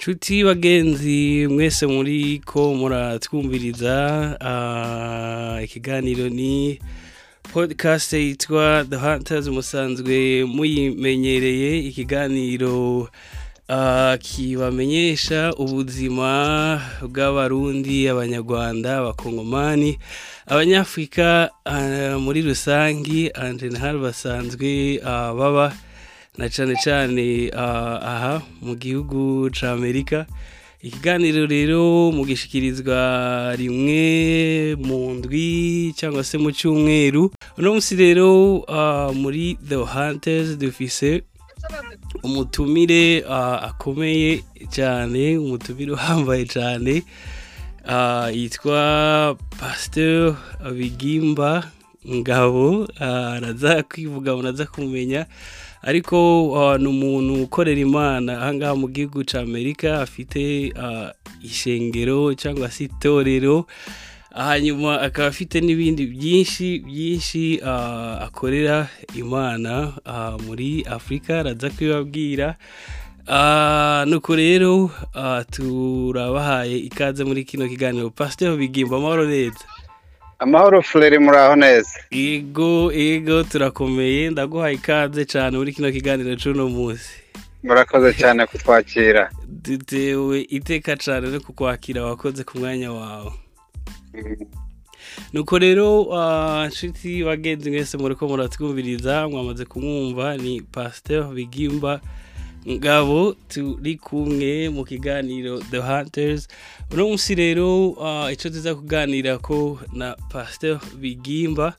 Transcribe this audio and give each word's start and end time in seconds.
nshuti 0.00 0.44
bagenzi 0.44 1.46
mwese 1.50 1.86
muri 1.86 2.40
ko 2.44 2.74
muratwumviriza 2.74 3.96
ah, 4.40 5.60
ikiganiro 5.62 6.28
ni 6.28 6.80
podcast 7.52 8.12
yitwa 8.12 8.84
The 8.90 8.96
Hunters 8.96 9.46
musanzwe 9.48 10.44
muyimenyereye 10.44 11.78
ikiganiro 11.88 13.08
ah, 13.68 14.16
kibamenyesha 14.20 15.52
ubuzima 15.60 16.80
bw'abarundi 17.04 18.08
abanyarwanda 18.08 18.98
abakongomani 18.98 19.98
abanyafurika 20.46 21.50
ah, 21.64 22.16
muri 22.18 22.40
rusangi 22.42 23.28
en 23.36 23.58
general 23.58 23.98
basanzwe 24.00 24.96
baba 25.04 25.76
na 26.40 26.48
cyane 26.48 26.74
cyane 26.84 27.50
ah, 27.52 28.00
aha 28.00 28.34
mu 28.64 28.72
gihugu 28.74 29.50
ca 29.52 29.72
Amerika. 29.76 30.24
Ikiganiro 30.80 31.44
rero 31.46 32.08
mugishikirizwa 32.16 33.52
rimwe 33.56 34.74
mu 34.80 35.12
ndwi 35.20 35.92
cyangwa 35.92 36.24
se 36.24 36.38
mu 36.40 36.48
cyumweru. 36.52 37.28
Uno 37.60 37.68
munsi 37.76 37.92
rero 37.96 38.64
ah, 38.68 39.12
muri 39.12 39.60
The 39.60 39.76
Hunters 39.76 40.56
dufise 40.56 41.22
umutumire 42.24 43.20
ah, 43.28 43.60
akomeye 43.68 44.40
cyane 44.72 45.36
umutumire 45.38 45.92
uhambaye 45.92 46.44
cyane 46.48 47.04
yitwa 48.32 49.36
Pasteur 49.60 50.36
Bigimba 50.72 51.68
Ngabo. 52.08 52.88
Araza 52.96 53.82
kwivuga 53.84 54.32
munaza 54.36 54.64
kumenya. 54.66 55.26
Ariko 55.82 56.16
ah, 56.60 56.78
ni 56.78 56.88
umuntu 56.88 57.42
ukorera 57.48 57.80
imana. 57.80 58.40
Ahangaha 58.42 58.74
mu 58.76 58.88
gihugu 58.88 59.24
cya 59.24 59.40
amerika 59.40 60.00
afite 60.02 60.72
ah, 60.76 61.12
ishengero 61.42 62.34
cyangwa 62.34 62.70
se 62.70 62.84
itorero. 62.84 63.66
Hanyuma 64.30 65.00
akaba 65.02 65.28
afite 65.28 65.58
n'ibindi 65.60 66.06
byinshi 66.06 66.84
byinshi 66.86 67.60
ah, 67.64 68.20
akorera 68.28 68.88
imana 69.16 69.92
muri 70.46 70.84
afurika 70.86 71.40
araza 71.40 71.70
kubibabwira 71.70 72.54
nuko 74.06 74.36
rero 74.36 74.90
ah, 75.14 75.42
turabahaye 75.50 76.78
ikaze 76.78 77.24
muri 77.24 77.44
kino 77.44 77.66
kiganiro. 77.68 78.10
Pasiteri 78.10 78.56
bigimba 78.56 78.96
amahoro 78.96 79.26
neza 79.26 79.64
amahoro 80.40 80.82
furere 80.82 81.18
muraho 81.18 81.56
neza. 81.56 82.00
Ego 82.10 82.92
ego 82.92 83.42
turakomeye 83.44 84.30
ndaguhaye 84.30 84.74
ikaze 84.74 85.24
cyane 85.24 85.56
muri 85.58 85.72
kino 85.72 85.92
kiganiro 85.92 86.36
cy'uno 86.36 86.68
munsi. 86.68 87.10
Murakoze 87.62 88.12
cyane 88.16 88.46
kutwakira. 88.46 89.30
Dutewe 89.46 90.40
iteka 90.48 90.96
cyane 90.96 91.28
no 91.30 91.40
kukwakira 91.40 92.04
wakoze 92.04 92.44
ku 92.44 92.58
mwanya 92.58 92.92
wawe. 92.92 93.32
Nuko 95.32 95.58
rero 95.58 96.08
ah, 96.16 96.66
nshuti 96.68 97.24
bagenzi 97.24 97.70
mwese 97.70 97.96
muri 97.98 98.14
ko 98.14 98.28
muratwumviriza 98.28 99.28
mwamaze 99.28 99.64
kumwumva 99.64 100.36
ni 100.36 100.60
pasiteri 100.62 101.24
bigimba. 101.34 102.00
Ngabo 102.68 103.34
turi 103.48 103.96
kumwe 103.96 104.68
mu 104.68 104.84
kiganiro 104.84 105.58
the 105.70 105.80
hunters. 105.80 106.48
Uno 106.92 107.08
munsi 107.08 107.34
rero 107.34 107.96
ah, 108.02 108.28
icyo 108.32 108.50
tuza 108.50 108.74
kuganira 108.74 109.38
ko 109.38 109.78
na 109.92 110.16
pasiteri 110.28 110.78
bigimba 111.00 111.76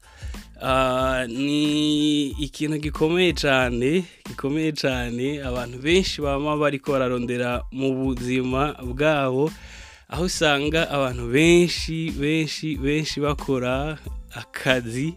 ah, 0.62 1.26
ni 1.30 2.30
ikintu 2.42 2.78
gikomeye 2.82 3.34
cyane 3.34 4.04
gikomeye 4.30 4.72
cyane 4.74 5.44
abantu 5.46 5.78
benshi 5.78 6.22
baba 6.22 6.58
bariko 6.58 6.92
bararondera 6.92 7.62
mu 7.72 7.94
buzima 7.94 8.74
bwabo 8.82 9.52
aho 10.10 10.24
usanga 10.26 10.90
abantu 10.90 11.30
benshi 11.32 12.10
benshi 12.12 12.76
benshi 12.76 13.20
bakora 13.22 13.98
akazi 14.34 15.14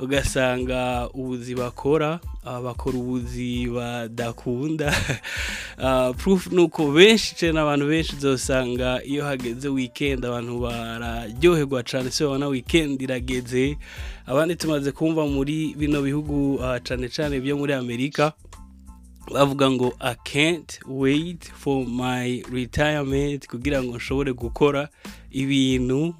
ugasanga 0.00 1.08
ubuzi 1.14 1.54
bakora 1.54 2.20
ah, 2.44 2.60
bakora 2.60 2.98
ubuzi 2.98 3.66
badakunda. 3.66 4.94
Ah, 5.80 6.12
proof 6.12 6.46
ni 6.50 6.58
uko 6.60 6.90
benshi 6.90 7.36
cyane 7.36 7.60
abantu 7.60 7.86
benshi 7.86 8.16
uzasanga 8.16 9.02
iyo 9.04 9.24
hageze 9.24 9.68
weekend 9.68 10.24
abantu 10.26 10.60
bararyoherwa 10.60 11.82
cyane 11.82 12.10
se 12.10 12.24
babona 12.24 12.48
weekend 12.48 13.02
irageze. 13.02 13.76
Abandi 14.26 14.56
tumaze 14.56 14.92
kumva 14.92 15.26
muri 15.26 15.74
bino 15.78 16.02
bihugu 16.02 16.58
ah, 16.62 16.80
cyane 16.80 17.08
cyane 17.08 17.40
byo 17.40 17.56
muri 17.56 17.72
amerika 17.72 18.32
bavuga 19.32 19.70
ngo 19.70 19.94
I 20.00 20.14
can't 20.24 20.80
wait 20.86 21.44
for 21.54 21.86
my 21.86 22.42
retirement 22.52 23.46
kugira 23.46 23.82
ngo 23.82 23.96
nshobore 23.96 24.32
gukora 24.32 24.88
ibintu 25.30 26.14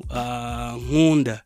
nkunda. 0.79 1.43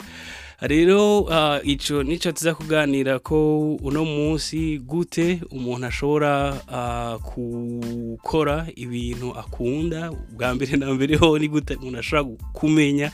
Rero 0.62 1.26
ah, 1.30 1.60
ico 1.64 2.02
nico 2.02 2.32
tuza 2.32 2.54
kuganira 2.54 3.18
ko 3.18 3.74
uno 3.82 4.04
munsi 4.04 4.78
gute 4.78 5.40
umuntu 5.50 5.86
ashobora 5.86 6.54
ah, 6.68 7.18
gukora 7.18 8.66
ibintu 8.76 9.34
akunda. 9.38 10.10
Bwa 10.32 10.54
mbere 10.54 10.76
na 10.76 10.94
mbere 10.94 11.16
ho 11.16 11.38
ni 11.38 11.48
gute 11.48 11.74
umuntu 11.74 11.98
ashobora 11.98 12.38
kumenya 12.52 13.10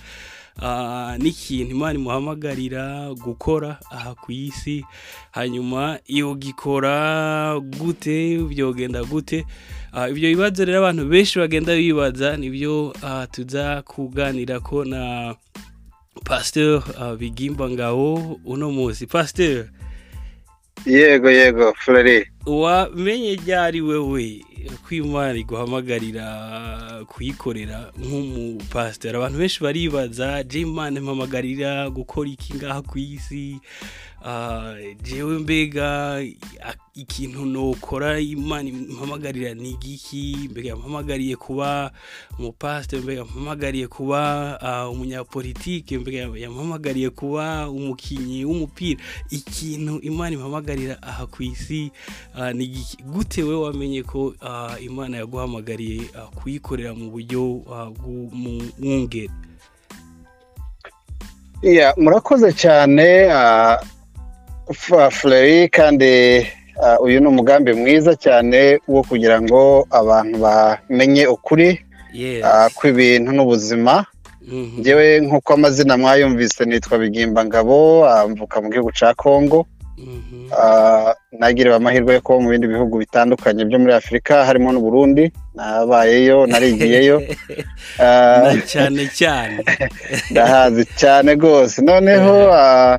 ah, 0.61 1.17
n'ikintu 1.19 1.73
imana 1.73 1.99
imuhamagarira 1.99 3.15
gukora 3.17 3.81
aha 3.91 4.15
ku 4.15 4.33
isi. 4.33 4.85
Hanyuma 5.33 5.99
iyo 6.07 6.35
gikora 6.35 7.57
gute 7.81 8.39
byogenda 8.45 9.05
gute 9.05 9.45
ibyo 10.11 10.29
bibazo 10.37 10.65
rero 10.65 10.79
abantu 10.85 11.09
benshi 11.09 11.39
bagenda 11.39 11.73
bibaza 11.77 12.37
ni 12.37 12.51
byo 12.51 12.93
tuza 13.33 13.83
kuganira 13.83 14.61
ko 14.61 14.85
na 14.85 15.35
pasteur 16.25 16.83
ah, 16.99 17.15
bigimba 17.17 17.71
ngabo 17.71 18.41
uno 18.45 18.71
munsi 18.71 19.07
pasteur. 19.07 19.67
Yego 20.87 21.31
yego 21.31 21.75
furere 21.75 22.27
wamenye 22.47 23.35
ryari 23.35 23.81
wewe 23.81 24.45
ko 24.89 24.95
imana 24.95 25.39
iguhamagarira 25.39 26.25
kuyikorera 27.09 27.93
nk'umupasiteri 27.99 29.17
abantu 29.17 29.39
benshi 29.39 29.63
baribaza 29.63 30.43
je 30.45 30.61
imana 30.61 31.01
impamagarira 31.01 31.91
gukora 31.91 32.29
iki 32.31 32.55
ngaha 32.57 32.83
ku 32.83 32.99
isi? 32.99 33.61
Jewe 35.03 35.39
mbega 35.39 36.21
ikintu 36.95 37.47
nokora 37.47 38.21
imana 38.21 38.69
impamagarira 38.69 39.55
ni 39.55 39.71
igiki? 39.71 40.49
Mbega 40.51 40.69
yampamagariye 40.69 41.37
kuba 41.37 41.91
umupasiteri 42.39 43.03
mbega 43.03 43.19
yampamagariye 43.21 43.87
kuba 43.89 44.21
ah, 44.61 44.89
umunyapolitike 44.91 45.99
mbega 45.99 46.19
yampamagariye 46.39 47.11
kuba 47.11 47.71
umukinnyi 47.71 48.45
w'umupira. 48.45 49.01
Ikintu 49.31 50.01
imana 50.03 50.35
impamagarira 50.37 51.03
aha 51.03 51.27
ku 51.27 51.43
isi 51.43 51.91
ah, 52.35 52.53
ni 52.53 52.65
igiki? 52.65 53.03
Gute 53.03 53.43
we 53.43 53.55
wamenye 53.57 54.03
ko 54.03 54.35
ah, 54.43 54.75
imana 54.81 55.17
yaguhamagariye 55.17 56.03
kuyikorera 56.35 56.95
mu 56.95 57.11
buryo 57.11 57.63
bw'umwungeri 57.97 59.31
murakoze 61.97 62.53
cyane 62.53 63.27
F- 64.71 65.11
furere 65.13 65.69
kandi 65.69 66.47
ah, 66.83 66.99
uyu 67.01 67.21
ni 67.21 67.27
umugambi 67.27 67.73
mwiza 67.73 68.15
cyane 68.17 68.79
wo 68.89 69.03
kugira 69.03 69.41
ngo 69.43 69.87
abantu 69.91 70.39
bamenye 70.39 71.27
ukuri 71.27 71.81
ah, 72.45 72.69
kw'ibintu 72.75 73.33
n'ubuzima. 73.33 74.05
Mhm. 74.49 74.81
njyewe 74.81 75.21
nk'uko 75.21 75.53
amazina 75.55 75.97
mwayumvise 75.99 76.65
nitwa 76.65 76.99
bigimba 76.99 77.45
ngabo 77.45 78.09
ah, 78.09 78.29
mvuka 78.29 78.61
mu 78.61 78.69
gihugu 78.71 78.93
cya 78.93 79.15
kongo 79.15 79.67
Mhm. 79.99 80.47
Nagiriwe 81.39 81.75
amahirwe 81.77 82.15
yo 82.15 82.21
kuba 82.21 82.39
mu 82.41 82.49
bindi 82.51 82.67
bihugu 82.71 82.99
bitandukanye 83.03 83.65
byo 83.67 83.79
muri 83.83 83.93
afurika 83.99 84.45
harimo 84.47 84.71
n'uburundi 84.73 85.33
nabayeyo 85.59 86.47
narigiyeyo. 86.47 87.19
Na 87.99 88.55
cyane 88.71 89.11
cyane. 89.11 89.59
Ndahazi 90.31 90.85
cyane 90.95 91.35
rwose. 91.35 91.83
Noneho 91.83 92.47
ah, 92.55 92.99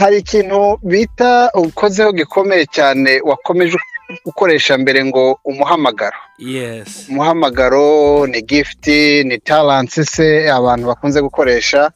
hari 0.00 0.16
ikintu 0.24 0.78
bita 0.82 1.50
ukozeho 1.54 2.12
gikomeye 2.12 2.64
cyane 2.76 3.20
wakomeje 3.24 3.76
gukoresha 4.24 4.78
mbere 4.78 5.04
ngo 5.04 5.38
umuhamagaro. 5.44 6.16
Yes. 6.38 7.06
Umuhamagaro 7.10 8.26
ni 8.26 8.40
gifuti 8.42 9.24
ni 9.24 9.38
taransi 9.38 10.04
se 10.04 10.26
abantu 10.52 10.84
bakunze 10.86 11.18
gukoresha. 11.22 11.90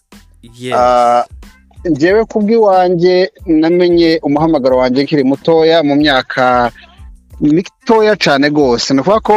Ah, 0.75 1.25
njyewe 1.85 2.25
kubw'iwanjye 2.25 3.33
namenye 3.47 4.21
umuhamagaro 4.23 4.77
wanjye 4.77 5.03
nkiri 5.05 5.25
mutoya 5.25 5.83
mu 5.83 5.95
myaka 5.97 6.71
mitoya 7.41 8.17
cyane 8.17 8.49
rwose. 8.49 8.95
Ni 8.95 9.01
ukuvuga 9.01 9.21
ko 9.21 9.37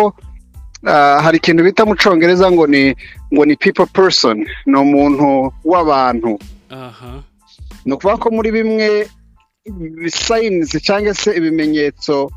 ah, 0.86 1.18
hari 1.24 1.38
ikintu 1.38 1.64
bita 1.64 1.86
mu 1.88 1.96
cyongereza 1.96 2.52
ngo 2.52 2.68
ni 2.68 2.96
ngo 3.34 3.44
ni 3.46 3.56
people 3.56 3.86
person 3.86 4.38
ni 4.66 4.76
umuntu 4.78 5.52
w'abantu. 5.66 6.40
Ni 7.88 7.94
ukuvuga 7.96 8.18
ko 8.20 8.28
muri 8.36 8.52
bimwe 8.52 9.08
sayinizi 10.12 10.78
cyangwa 10.84 11.14
se 11.16 11.32
ibimenyetso 11.38 12.30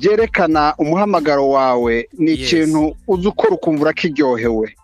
byerekana 0.00 0.74
umuhamagaro 0.78 1.48
wawe 1.48 2.08
ni 2.18 2.32
ikintu 2.32 2.96
uzi 3.08 3.28
ukora 3.28 3.52
ukumva 3.54 3.82
urakiryohewe 3.82 4.74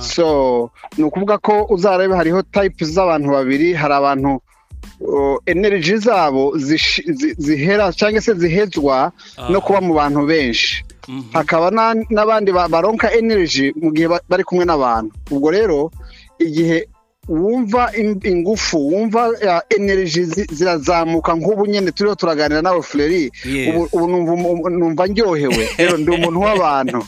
so 0.00 0.70
ni 0.98 1.04
ukuvuga 1.04 1.38
ko 1.38 1.66
uzarebe 1.70 2.14
hariho 2.16 2.42
tayipu 2.42 2.84
z'abantu 2.84 3.28
babiri 3.30 3.74
hari 3.74 3.94
abantu 3.94 4.40
energy 5.46 5.96
zabo 5.96 6.52
zihera 7.38 7.92
cyangwa 7.92 8.20
se 8.20 8.34
zihezwa 8.34 9.12
no 9.50 9.60
kuba 9.60 9.80
mu 9.80 9.94
bantu 9.94 10.26
benshi. 10.26 10.84
Mhm. 11.08 11.22
hakaba 11.36 11.68
na- 11.70 11.94
n'abandi 12.10 12.48
ba- 12.52 12.68
baronka 12.68 13.12
energy 13.12 13.72
mu 13.76 13.92
gihe 13.92 14.08
ba- 14.08 14.24
bari 14.28 14.44
kumwe 14.44 14.64
n'abantu. 14.64 15.12
Ubwo 15.30 15.50
rero 15.52 15.90
igihe 16.40 16.88
wumva 17.28 17.90
in- 17.96 18.20
ingufu 18.24 18.78
wumva 18.88 19.28
uh, 19.28 19.60
energy 19.78 20.22
zi- 20.24 20.46
zirazamuka 20.52 21.34
nk'ubu 21.34 21.66
nyine 21.66 21.90
turiho 21.92 22.14
turaganira 22.14 22.62
nawe 22.62 22.78
Yes. 23.44 23.88
ubu 23.92 24.08
numva 24.70 25.06
ndyohewe. 25.06 25.68
Rero 25.78 25.96
ndi 25.98 26.10
umuntu 26.10 26.40
w'abantu. 26.40 27.04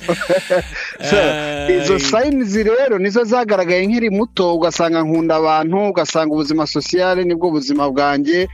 Izo 1.82 1.98
sayinizi 1.98 2.62
rero 2.62 2.98
nizo 2.98 3.24
zagaragaye 3.24 3.86
nkiri 3.86 4.10
muto 4.10 4.54
ugasanga 4.56 5.02
nkunda 5.02 5.36
abantu 5.36 5.88
ugasanga 5.90 6.32
ubuzima 6.34 6.66
sosiyale 6.66 7.24
ni 7.24 7.34
bwo 7.34 7.50
buzima 7.50 7.90
bwanjye. 7.90 8.48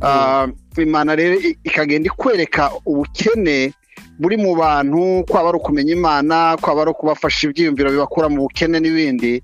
Ah, 0.00 0.46
imana 0.78 1.16
rero 1.16 1.40
ikagenda 1.64 2.06
ikwereka 2.06 2.70
ubukene 2.86 3.72
buri 4.18 4.36
mu 4.36 4.54
bantu 4.56 5.24
kwaba 5.28 5.48
ari 5.48 5.58
ukumenya 5.58 5.92
imana 5.92 6.56
kwaba 6.60 6.82
ari 6.82 6.90
ukubafasha 6.90 7.48
ibyiyumviro 7.48 7.90
bibakura 7.90 8.28
mu 8.28 8.42
bukene 8.48 8.80
n'ibindi. 8.80 9.42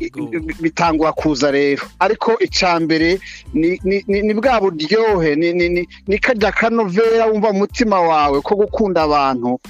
Ego. 0.00 0.28
bitangura 0.60 1.12
kuza 1.12 1.50
rero. 1.50 1.82
Ariko 1.98 2.36
icya 2.40 2.80
mbere 2.80 3.18
ni, 3.54 3.80
ni, 3.84 4.04
ni, 4.06 4.22
ni 4.22 4.32
bwa 4.34 4.60
buryohe 4.60 5.36
ni, 5.36 5.52
ni, 5.52 5.68
ni, 5.68 5.82
ni 6.06 6.18
kajya 6.18 6.52
kanovera 6.52 7.26
wumva 7.26 7.52
mu 7.52 7.58
mutima 7.64 8.00
wawe 8.00 8.40
ko 8.40 8.54
gukunda 8.56 9.02
abantu 9.08 9.60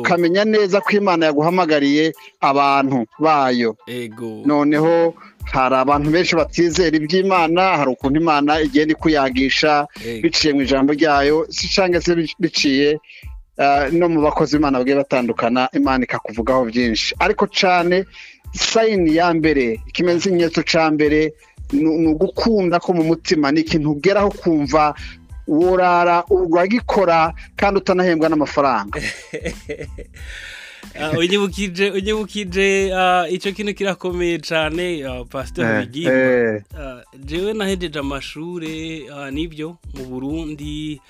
ukamenya 0.00 0.44
neza 0.44 0.80
ko 0.80 0.90
imana 0.96 1.26
yaguhamagariye 1.28 2.12
abantu 2.40 3.06
bayo. 3.18 3.76
Ego. 3.86 4.42
noneho 4.46 5.14
hari 5.46 5.74
abantu 5.78 6.10
benshi 6.10 6.34
batizera 6.36 6.96
iby'imana 6.96 7.62
hari 7.78 7.90
ukuntu 7.94 8.16
imana 8.20 8.60
igenda 8.60 8.92
ikuyagisha 8.98 9.86
biciye 10.22 10.52
mu 10.54 10.62
ijambo 10.66 10.92
ryayo 10.92 11.46
si 11.50 11.68
cyangwa 11.68 12.00
se 12.02 12.14
bic- 12.18 12.34
biciye 12.40 12.98
ah, 13.58 13.86
no 13.92 14.08
mu 14.08 14.20
bakozi 14.20 14.56
b'imana 14.58 14.78
bagiye 14.82 14.96
batandukana 15.00 15.68
imana 15.72 16.04
ikakuvugaho 16.04 16.64
byinshi. 16.66 17.14
Ariko 17.18 17.46
cyane 17.46 18.04
sayini 18.52 19.16
ya 19.16 19.34
mbere 19.34 19.80
ikimenyetso 19.86 20.62
cya 20.62 20.90
mbere 20.90 21.32
ni 21.72 22.06
ugukunda 22.12 22.78
ko 22.80 22.92
mu 22.92 23.02
mutima 23.04 23.52
ni 23.52 23.60
ikintu 23.60 23.90
ugeraho 23.90 24.30
kumva 24.30 24.94
worara 25.46 26.24
uragikora 26.30 27.34
kandi 27.56 27.78
utanahembwa 27.78 28.28
n'amafaranga. 28.28 29.00
Ah, 31.00 31.10
unyibukije 31.18 31.90
unyibukije 31.90 32.94
ah, 32.94 33.26
icyo 33.28 33.52
kintu 33.52 33.74
kirakomeye 33.74 34.38
cyane 34.38 35.02
pastor 35.30 35.66
Bigimba 35.80 36.12
Eh, 36.12 36.62
Ah, 36.78 37.02
jewe 37.18 37.52
nahejeje 37.52 37.98
amashure 37.98 39.06
ah, 39.14 39.30
ni 39.30 39.46
byo 39.48 39.78
mu 39.94 40.04
burundi 40.04 41.00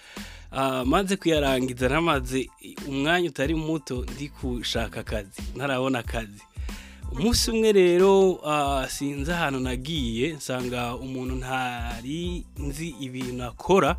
maze 0.84 1.16
kuyarangiza 1.16 1.88
namaze 1.88 2.48
umwanya 2.88 3.28
utari 3.28 3.54
muto 3.54 4.04
ndi 4.14 4.32
gushaka 4.40 5.00
akazi 5.00 5.42
ntarabona 5.56 5.98
akazi. 5.98 6.42
Umunsi 7.12 7.50
umwe 7.50 7.72
rero 7.72 8.40
ah, 8.44 8.86
sinzi 8.88 9.32
ahantu 9.32 9.60
nagiye 9.60 10.32
nsanga 10.32 10.96
umuntu 10.96 11.34
ntari 11.34 12.44
nzi 12.58 12.88
ibintu 13.00 13.44
akora 13.44 13.96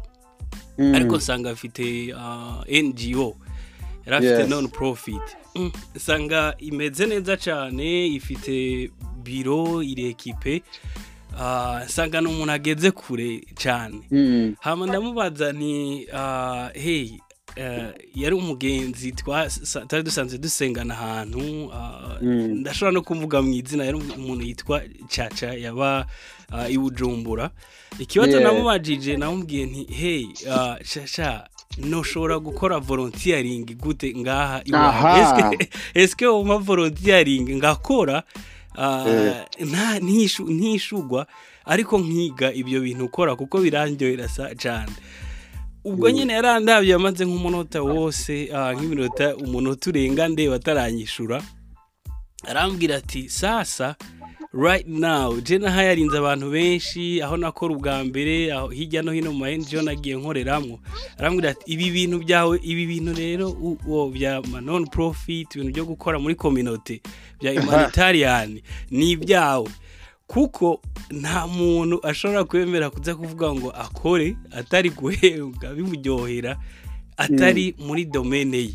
mm, 0.77 0.95
ariko 0.95 1.17
nsanga 1.17 1.49
afite 1.51 2.13
ah, 2.17 2.61
ngo 2.67 3.37
yari 4.05 4.15
afite 4.17 4.41
Yes. 4.41 4.49
non 4.49 4.67
profit 4.67 5.21
Mm, 5.55 5.71
nsanga 5.95 6.53
imeze 6.59 7.05
neza 7.05 7.37
cyane 7.37 8.07
ifite 8.07 8.89
biro 9.23 9.83
irekipe 9.83 10.61
Ah, 11.39 11.81
nsanga 11.85 12.21
ni 12.21 12.27
umuntu 12.27 12.51
ageze 12.51 12.91
kure 12.91 13.41
cyane. 13.55 14.01
Mm, 14.11 14.55
hama 14.59 14.85
ndamubaza 14.87 15.53
nti 15.53 16.07
ah, 16.13 16.69
hey 16.73 17.03
eh, 17.03 17.19
yari 18.15 18.35
umugenzi 18.35 19.11
twari 19.11 20.03
dusanzwe 20.03 20.37
dusengana 20.37 20.93
ahantu 20.93 21.71
ah, 21.73 22.17
Mm. 22.21 22.59
ndashobora 22.61 22.91
no 22.91 23.01
kuvuga 23.01 23.41
mu 23.41 23.53
izina 23.53 23.85
yari 23.85 23.97
umuntu 23.97 24.45
yitwa 24.45 24.81
caca 25.09 25.53
yaba 25.57 26.05
ah, 26.51 26.69
i 26.69 26.77
bujumbura 26.77 27.49
ikibazo 27.99 28.39
namubajije 28.39 29.17
namubwiye 29.17 29.65
nti 29.65 29.93
hey 29.93 30.25
ah, 30.51 30.75
caca 30.93 31.47
noshobora 31.77 32.39
gukora 32.39 32.79
volontiyaringi 32.79 33.75
gute 33.75 34.13
ngaha 34.17 34.61
Aha. 34.73 35.17
iwawe 35.29 35.69
esike 35.93 36.27
wumva 36.27 36.57
volontiyaringi 36.57 37.55
ngakora 37.55 38.23
Eh. 38.77 39.45
ntishugwa 40.47 41.27
ariko 41.65 41.97
nkiga 41.99 42.53
ibyo 42.53 42.81
bintu 42.81 43.05
ukora 43.05 43.35
kuko 43.35 43.57
birandyohera 43.61 44.27
cyane 44.57 44.91
ubwo 45.83 46.09
nyine 46.11 46.33
yarandabye 46.33 46.93
amaze 46.93 47.25
nk'umunota 47.25 47.81
wose 47.81 48.49
ah, 48.55 48.73
nk'iminota 48.73 49.35
umunota 49.35 49.89
urenga 49.89 50.27
ndeba 50.27 50.55
ataranyishura. 50.55 51.41
Arambwira 52.47 52.95
ati 52.95 53.29
sasa 53.29 53.95
right 54.53 54.87
now 54.87 55.41
je 55.41 55.57
naho 55.57 55.81
yarinze 55.81 56.17
abantu 56.17 56.51
benshi 56.51 57.21
aho 57.21 57.37
nakora 57.37 57.73
ubwa 57.75 58.03
mbere 58.03 58.51
aho 58.53 58.67
hirya 58.67 59.01
no 59.01 59.11
hino 59.11 59.31
mu 59.31 59.39
ma 59.39 59.51
NGO 59.51 59.81
nagiye 59.81 60.15
nkoreramwo. 60.15 60.79
Arambwira 61.17 61.49
ati 61.49 61.71
ibi 61.73 61.91
bintu 61.91 62.19
byawe 62.19 62.59
ibi 62.63 62.85
bintu 62.85 63.13
rero 63.13 63.47
bya 64.13 64.41
non 64.61 64.87
profit 64.87 65.55
ibintu 65.55 65.71
byo 65.73 65.85
gukora 65.85 66.19
muri 66.19 66.35
community 66.35 67.01
bya 67.39 67.61
humanitarian 67.61 68.61
ni 68.91 69.11
ibyawe 69.11 69.67
kuko 70.27 70.81
nta 71.11 71.47
muntu 71.47 71.99
ashobora 72.07 72.43
kwemera 72.43 72.89
kuza 72.89 73.15
kuvuga 73.15 73.53
ngo 73.53 73.69
akore 73.71 74.35
atari 74.51 74.89
guhembwa 74.89 75.73
bimuryohera 75.75 76.57
atari 77.17 77.75
muri 77.79 78.05
domene 78.05 78.57
ye. 78.57 78.73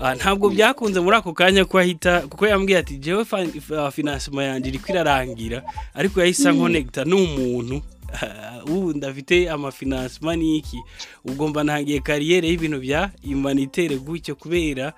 Ah, 0.00 0.14
ntabwo 0.14 0.48
byakunze 0.50 1.00
muri 1.00 1.16
ako 1.16 1.32
kanya 1.32 1.64
ko 1.64 1.78
ahita 1.78 2.20
kuko 2.20 2.46
yambwiye 2.46 2.78
ati 2.78 2.96
jewe 2.96 3.24
finansima 3.92 4.44
yanjye 4.44 4.68
iri 4.68 4.78
kwirarangira. 4.78 5.62
Ariko 5.94 6.20
yahise 6.20 6.48
ankonegita 6.48 7.04
n'umuntu. 7.04 7.82
Ubu 8.66 8.92
ndafite 8.92 9.50
amafinansima 9.50 10.36
n'iki 10.36 10.78
ubwo 11.24 11.48
mba 11.48 11.64
ntangiye 11.64 12.00
kariyeri 12.00 12.48
y'ibintu 12.48 12.78
bya 12.80 13.10
imanitere 13.22 13.96
gutyo 13.98 14.34
kubera 14.34 14.92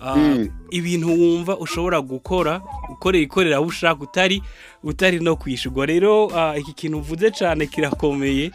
ah, 0.00 0.16
Mm. 0.16 0.48
ibintu 0.70 1.08
wumva 1.08 1.58
ushobora 1.58 2.00
gukora 2.00 2.62
ukorera 2.92 3.24
ikorera 3.24 3.56
aho 3.56 3.64
ushaka 3.66 4.00
utari 4.02 4.42
utari 4.84 5.20
no 5.20 5.36
kwishyurwa 5.36 5.86
rero 5.86 6.30
ah, 6.38 6.56
iki 6.58 6.72
kintu 6.72 6.98
uvuze 6.98 7.30
cyane 7.30 7.66
kirakomeye 7.66 8.50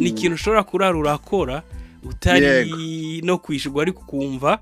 ni 0.00 0.08
ikintu 0.08 0.34
ushobora 0.34 0.62
kurara 0.62 0.98
urakora 0.98 1.62
utari 2.04 3.20
no 3.24 3.38
kwishyurwa 3.38 3.82
ariko 3.82 4.00
ukumva 4.02 4.58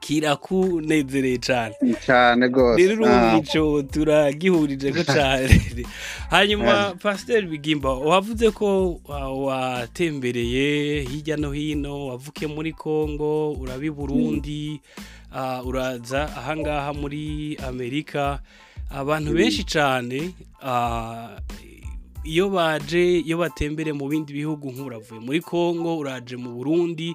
kirakunezereye 0.00 1.38
cyane 1.38 1.74
cyane 2.06 2.48
rwose. 2.48 2.80
Rero 2.80 2.92
urumva 2.96 3.36
icyo 3.38 3.82
turagihurije 3.92 4.88
ko 4.96 5.02
cyane 5.04 5.52
hanyuma 6.34 6.96
pasiteri 7.02 7.46
bigimba 7.46 7.92
wavuze 7.94 8.50
ko 8.50 8.96
watembereye 9.46 10.66
hirya 11.04 11.36
no 11.36 11.52
hino 11.52 12.06
wavuke 12.06 12.46
muri 12.46 12.72
congo 12.72 13.52
uraba 13.52 13.84
i 13.84 13.90
burundi 13.90 14.80
ah, 15.32 15.62
uraza 15.62 16.32
ahangaha 16.36 16.92
muri 16.92 17.56
amerika. 17.68 18.40
Abantu 18.90 19.30
benshi 19.36 19.62
cyane 19.64 20.34
ah, 20.62 21.36
iyo 22.24 22.48
baje 22.50 23.20
iyo 23.20 23.38
batembere 23.38 23.92
mu 23.92 24.08
bindi 24.08 24.32
bihugu 24.32 24.72
nk'uravuye 24.72 25.20
muri 25.20 25.40
congo 25.40 25.98
uraje 25.98 26.36
mu 26.36 26.50
burundi. 26.56 27.14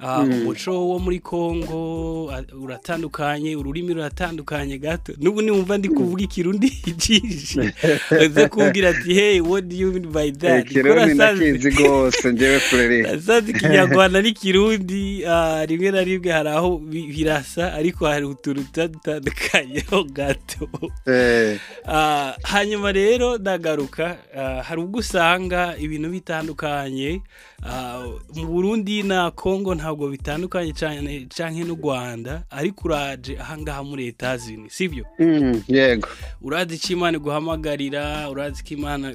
Umuco 0.00 0.88
wo 0.88 0.98
muri 0.98 1.18
congo 1.20 2.30
ah, 2.32 2.42
uratandukanye 2.56 3.56
ururimi 3.56 3.94
ruratandukanye 3.94 4.78
gato. 4.78 5.12
N'ubu 5.20 5.42
niwumva 5.42 5.78
ndi 5.78 5.88
kuvuga 5.88 6.22
ikirundi 6.24 6.72
ijishe. 6.86 7.74
Uze 8.26 8.48
kumbwira 8.48 8.88
ati 8.90 9.14
hey 9.14 9.40
what 9.40 9.64
do 9.64 9.76
you 9.76 9.92
mean 9.92 10.06
by 10.12 10.30
that? 10.32 10.66
Ikirundi 10.70 11.14
ndakizi 11.14 11.70
rwose 11.70 12.32
njyewe 12.32 12.60
kureri 12.70 13.06
asazi 13.14 13.50
ikinyarwanda 13.50 14.22
n'ikirundi 14.22 15.26
ah, 15.26 15.66
rimwe 15.66 15.90
na 15.90 16.04
rimwe 16.04 16.30
hari 16.32 16.48
aho 16.48 16.78
bi- 16.78 17.06
birasa 17.06 17.72
ariko 17.74 18.06
hari 18.06 18.24
utuntu 18.26 18.60
dutandukanyeho 18.60 20.04
gato. 20.16 20.68
Eh, 21.06 21.58
Ah, 21.86 22.34
hanyuma 22.42 22.92
rero 22.92 23.38
ndagaruka. 23.38 24.16
Ah, 24.36 24.62
hari 24.62 24.80
ubwo 24.80 24.98
usanga 25.00 25.74
ibintu 25.78 26.08
bitandukanye. 26.10 27.22
Ah, 27.62 28.04
mu 28.34 28.46
burundi 28.46 29.02
na 29.02 29.30
kongo 29.30 29.74
nta 29.74 29.89
ntabwo 29.90 30.06
bitandukanye 30.08 30.70
cyane 30.72 31.26
cyane 31.26 31.66
n'u 31.66 31.74
rwanda 31.74 32.46
ariko 32.50 32.86
uraje 32.86 33.34
ahangaha 33.34 33.82
muri 33.82 34.06
etazini 34.14 34.70
sibyo? 34.70 35.02
Mm, 35.18 35.62
yego. 35.66 36.06
Urazi 36.38 36.74
icyo 36.78 36.94
imana 36.94 37.18
iguhamagarira 37.18 38.30
urazi 38.30 38.62
ko 38.62 38.70
imana 38.78 39.10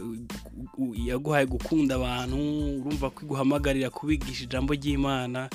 yaguhaye 1.07 1.45
gukunda 1.47 1.95
abantu 1.95 2.35
urumva 2.83 3.07
ko 3.09 3.23
iguhamagarira 3.23 3.87
kubigisha 3.89 4.43
ijambo 4.43 4.73
ry'imana. 4.75 5.47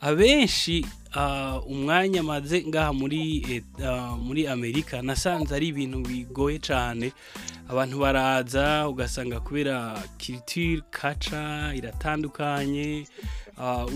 Abenshi 0.00 0.84
ah, 1.16 1.56
umwanya 1.64 2.20
maze 2.22 2.60
ngaha 2.68 2.92
muri 2.92 3.20
ah, 3.80 4.12
muri 4.20 4.44
amerika 4.44 5.00
nasanze 5.02 5.56
ari 5.56 5.72
ibintu 5.72 6.04
bigoye 6.04 6.60
cyane 6.60 7.12
abantu 7.68 7.96
baraza 8.04 8.84
ugasanga 8.92 9.40
kubera 9.40 9.96
culture 10.20 10.84
kaca 10.92 11.72
iratandukanye. 11.72 13.08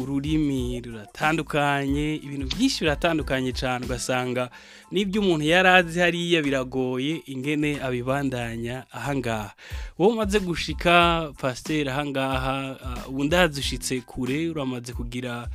Ururimi 0.01 0.81
ruratandukanye 0.81 2.17
ibintu 2.25 2.47
byinshi 2.57 2.81
biratandukanye 2.85 3.53
cyane 3.53 3.85
ugasanga 3.85 4.51
n'ibyo 4.91 5.21
umuntu 5.21 5.45
yari 5.45 5.69
azi 5.69 5.99
hariya 6.01 6.43
biragoye 6.43 7.23
ingene 7.27 7.79
abibandanya. 7.83 8.85
Ahangaha 8.93 9.53
wowe 9.99 10.13
umaze 10.13 10.39
gushika 10.41 11.31
pasiteri 11.39 11.89
ahangaha 11.91 12.77
ah, 12.85 13.09
ubu 13.09 13.25
ndazushitse 13.25 14.01
kure 14.01 14.49
uramaze 14.51 14.93
kugira 14.93 15.49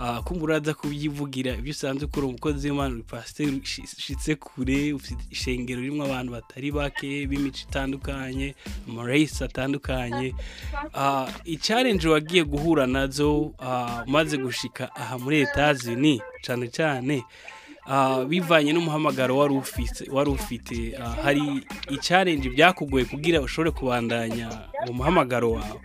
ah, 0.00 0.22
kumva 0.22 0.44
uraza 0.44 0.74
kubyivugira 0.74 1.54
ibyo 1.54 1.70
usanzwe 1.70 2.04
ukora 2.06 2.26
umukozi 2.26 2.70
w'imana 2.70 2.94
uri 2.94 3.02
pasiteri 3.02 3.60
ushitse 3.64 4.34
kure 4.34 4.92
ufite 4.92 5.22
ishengero 5.30 5.80
ririmo 5.80 6.04
abantu 6.04 6.32
batari 6.32 6.72
bake 6.72 7.26
b'imico 7.26 7.58
itandukanye 7.68 8.54
amarayisi 8.88 9.44
atandukanye. 9.44 10.34
Ah, 10.94 11.28
ichallenge 11.44 12.08
wagiye 12.08 12.44
guhura 12.44 12.86
na 12.86 13.06
zo 13.06 13.52
ah, 13.58 14.04
umaze 14.06 14.36
gushika 14.38 14.94
aha 14.96 15.18
muri 15.18 15.40
etazini 15.40 16.20
cyane 16.42 16.68
cyane 16.68 17.22
ah, 17.86 18.24
bivanye 18.24 18.72
n'umuhamagaro 18.72 19.36
wari 19.36 20.30
ufite. 20.30 20.96
Ah, 20.98 21.16
hari 21.22 21.64
ichallenge 21.90 22.48
byakugoye 22.50 23.04
kugira 23.04 23.40
ushobore 23.40 23.70
kubandanya 23.70 24.48
mu 24.86 24.92
muhamagaro 24.92 25.50
wawe. 25.52 25.80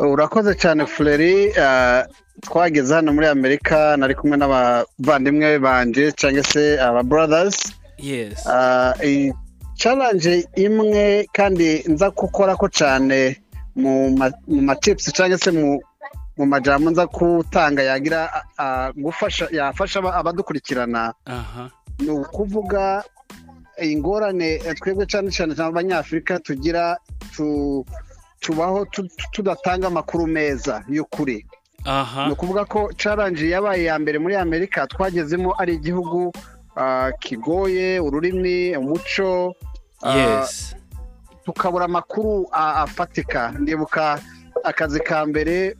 Urakoze 0.00 0.54
cyane 0.54 0.86
Fleri 0.86 1.52
ah, 1.58 2.04
twageze 2.42 2.94
hano 2.94 3.12
muri 3.12 3.26
amerika 3.26 3.96
nari 3.96 4.14
kumwe 4.14 4.36
n'abavandimwe 4.36 5.58
banje 5.58 6.12
cyangwa 6.12 6.42
se 6.44 6.80
aba 6.80 7.02
brothers. 7.02 7.72
Yes. 7.98 8.46
Ah, 8.46 8.92
iyi 9.04 9.32
challenge 9.76 10.44
imwe 10.56 11.26
kandi 11.32 11.84
nza 11.88 12.10
gukora 12.10 12.56
ko 12.56 12.68
cyane 12.68 13.36
mu 13.76 14.10
ma- 14.16 14.32
mu 14.48 14.60
matips 14.62 15.12
cyangwa 15.12 15.38
se 15.38 15.50
mu 15.50 15.80
mu 16.36 16.44
majambo 16.46 16.90
nza 16.92 17.06
gutanga 17.08 17.80
yagira 17.82 18.28
gufasha 18.96 19.48
yafasha 19.52 19.98
aba- 20.04 20.14
abadukurikirana. 20.20 21.14
Ni 21.98 22.10
ukuvuga 22.12 23.00
ingorane 23.82 24.60
eh, 24.64 24.74
twebwe 24.76 25.06
cyane 25.08 25.30
cyane 25.32 25.52
abanyafurika 25.56 26.38
tugira 26.44 26.96
tu- 27.36 27.84
tubaho 28.40 28.84
tu- 28.84 29.02
tu- 29.08 29.28
tudatanga 29.32 29.86
amakuru 29.86 30.26
meza 30.26 30.84
y'ukuri. 30.88 31.46
Aha. 31.84 32.26
Ni 32.26 32.32
ukuvuga 32.32 32.64
ko 32.64 32.92
challenge 32.96 33.48
yabaye 33.50 33.84
ya 33.84 33.98
mbere 33.98 34.18
muri 34.18 34.34
amerika 34.36 34.86
twagezemo 34.86 35.54
ari 35.58 35.74
igihugu 35.74 36.32
ah, 36.76 37.10
kigoye 37.20 38.00
ururimi 38.00 38.76
umuco 38.76 39.54
ah, 40.02 40.16
yes. 40.18 40.74
tukabura 41.44 41.84
amakuru 41.84 42.48
afatika. 42.52 43.52
Ndibuka 43.58 44.18
akazi 44.64 45.00
ka 45.00 45.26
mbere 45.26 45.76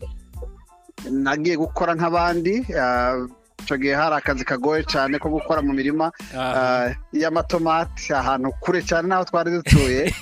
nagiye 1.11 1.57
gukora 1.57 1.95
nk'abandi 1.95 2.67
ah, 2.79 3.27
icyo 3.67 3.77
gihe 3.83 3.95
hari 3.99 4.15
akazi 4.15 4.45
kagoye 4.47 4.87
cyane 4.87 5.19
ko 5.19 5.27
gukora 5.29 5.59
mu 5.59 5.75
mirima 5.75 6.13
ah, 6.39 6.95
y'amatomati 7.11 8.15
ahantu 8.15 8.55
kure 8.63 8.79
cyane 8.87 9.11
n'aho 9.11 9.25
twari 9.27 9.51
dutuye. 9.51 10.07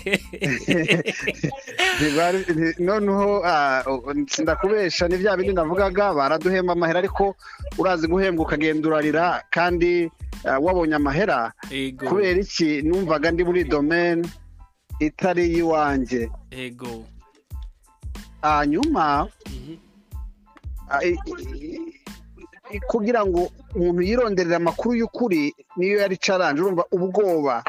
Noneho 2.81 3.45
ah, 3.45 3.85
sindakubesha 4.33 5.09
ni 5.09 5.17
bya 5.21 5.37
bindi 5.37 5.53
navugaga 5.53 6.15
baraduhemba 6.17 6.73
amahera 6.73 6.99
ariko 7.05 7.37
urazi 7.79 8.09
guhembwa 8.09 8.45
ukagenda 8.49 8.89
urarira 8.89 9.45
kandi 9.53 10.09
ah, 10.49 10.57
wabonye 10.59 10.95
amahera. 10.97 11.53
Kubera 12.09 12.41
iki? 12.41 12.81
Numvaga 12.83 13.29
ndi 13.31 13.45
muri 13.45 13.65
domaine 13.69 14.25
itari 15.05 15.45
iy'iwanjye. 15.53 16.31
Ego. 16.51 17.05
Hanyuma 18.41 19.29
Mhm. 19.47 19.77
Kugira 22.89 23.27
ngo 23.27 23.49
umuntu 23.75 24.01
yironderere 24.03 24.57
amakuru 24.57 24.95
y'ukuri 24.97 25.55
niyo 25.77 25.99
yari 26.01 26.17
challenge 26.17 26.61
urumva 26.61 26.85
ubwoba. 26.93 27.63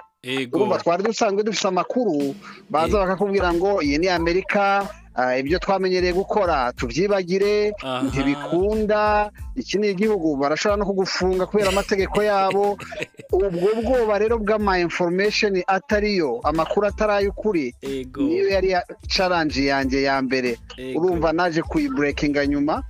Urumva 0.55 0.77
twari 0.81 1.03
dusanzwe 1.03 1.43
dufite 1.43 1.67
amakuru 1.67 2.35
baza 2.69 2.97
bakakubwira 2.97 3.53
ngo 3.53 3.81
iyi 3.85 3.97
ni 4.01 4.07
amerika 4.09 4.87
ah, 5.15 5.37
ibyo 5.37 5.59
twamenyereye 5.59 6.13
gukora 6.17 6.73
tubyibagire 6.73 7.71
ntibikunda 8.09 9.29
iki 9.55 9.77
ni 9.77 9.89
igihugu 9.93 10.35
barashobora 10.35 10.77
no 10.81 10.85
kugufunga 10.89 11.45
kubera 11.45 11.69
amategeko 11.69 12.23
yabo. 12.23 12.77
Ubwo 13.35 13.69
bwoba 13.83 14.17
rero 14.19 14.35
bw'ama 14.41 14.79
information 14.79 15.53
atariyo 15.67 16.39
amakuru 16.43 16.87
atari 16.87 17.13
ay'ukuri 17.13 17.75
niyo 18.25 18.49
yari 18.49 18.69
ya- 18.73 18.85
challenge 19.07 19.61
yanjye 19.65 20.01
ya 20.09 20.17
mbere. 20.21 20.57
Urumva 20.97 21.33
naje 21.37 21.61
kuyiburekinga 21.61 22.45
nyuma. 22.49 22.83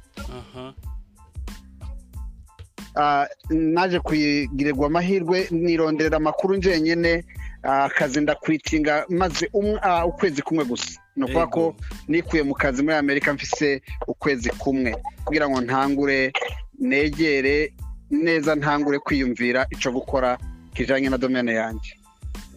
Naje 3.49 3.99
kuyigirirwa 3.99 4.87
amahirwe 4.87 5.47
nironderera 5.51 6.17
amakuru 6.17 6.55
njenyine 6.55 7.25
ah, 7.63 7.83
akazi 7.83 8.21
ndakwitinga 8.21 9.05
maze 9.09 9.49
umwe- 9.53 9.79
ah, 9.81 10.05
ukwezi 10.05 10.41
kumwe 10.41 10.65
gusa. 10.65 10.99
Ni 11.15 11.23
ukuvuga 11.23 11.47
ko 11.47 11.75
nikuye 12.07 12.43
mu 12.43 12.53
kazi 12.53 12.83
muri 12.83 12.95
amerika 12.95 13.33
mfise 13.33 13.81
ukwezi 14.07 14.49
kumwe. 14.49 14.95
Kugira 15.25 15.49
ngo 15.49 15.61
ntangure 15.61 16.33
negere 16.79 17.73
neza 18.11 18.55
ntangure 18.55 18.99
kwiyumvira 18.99 19.67
icyo 19.71 19.91
gukora 19.91 20.37
kijanye 20.73 21.09
na 21.09 21.17
domene 21.17 21.53
yanjye 21.53 21.91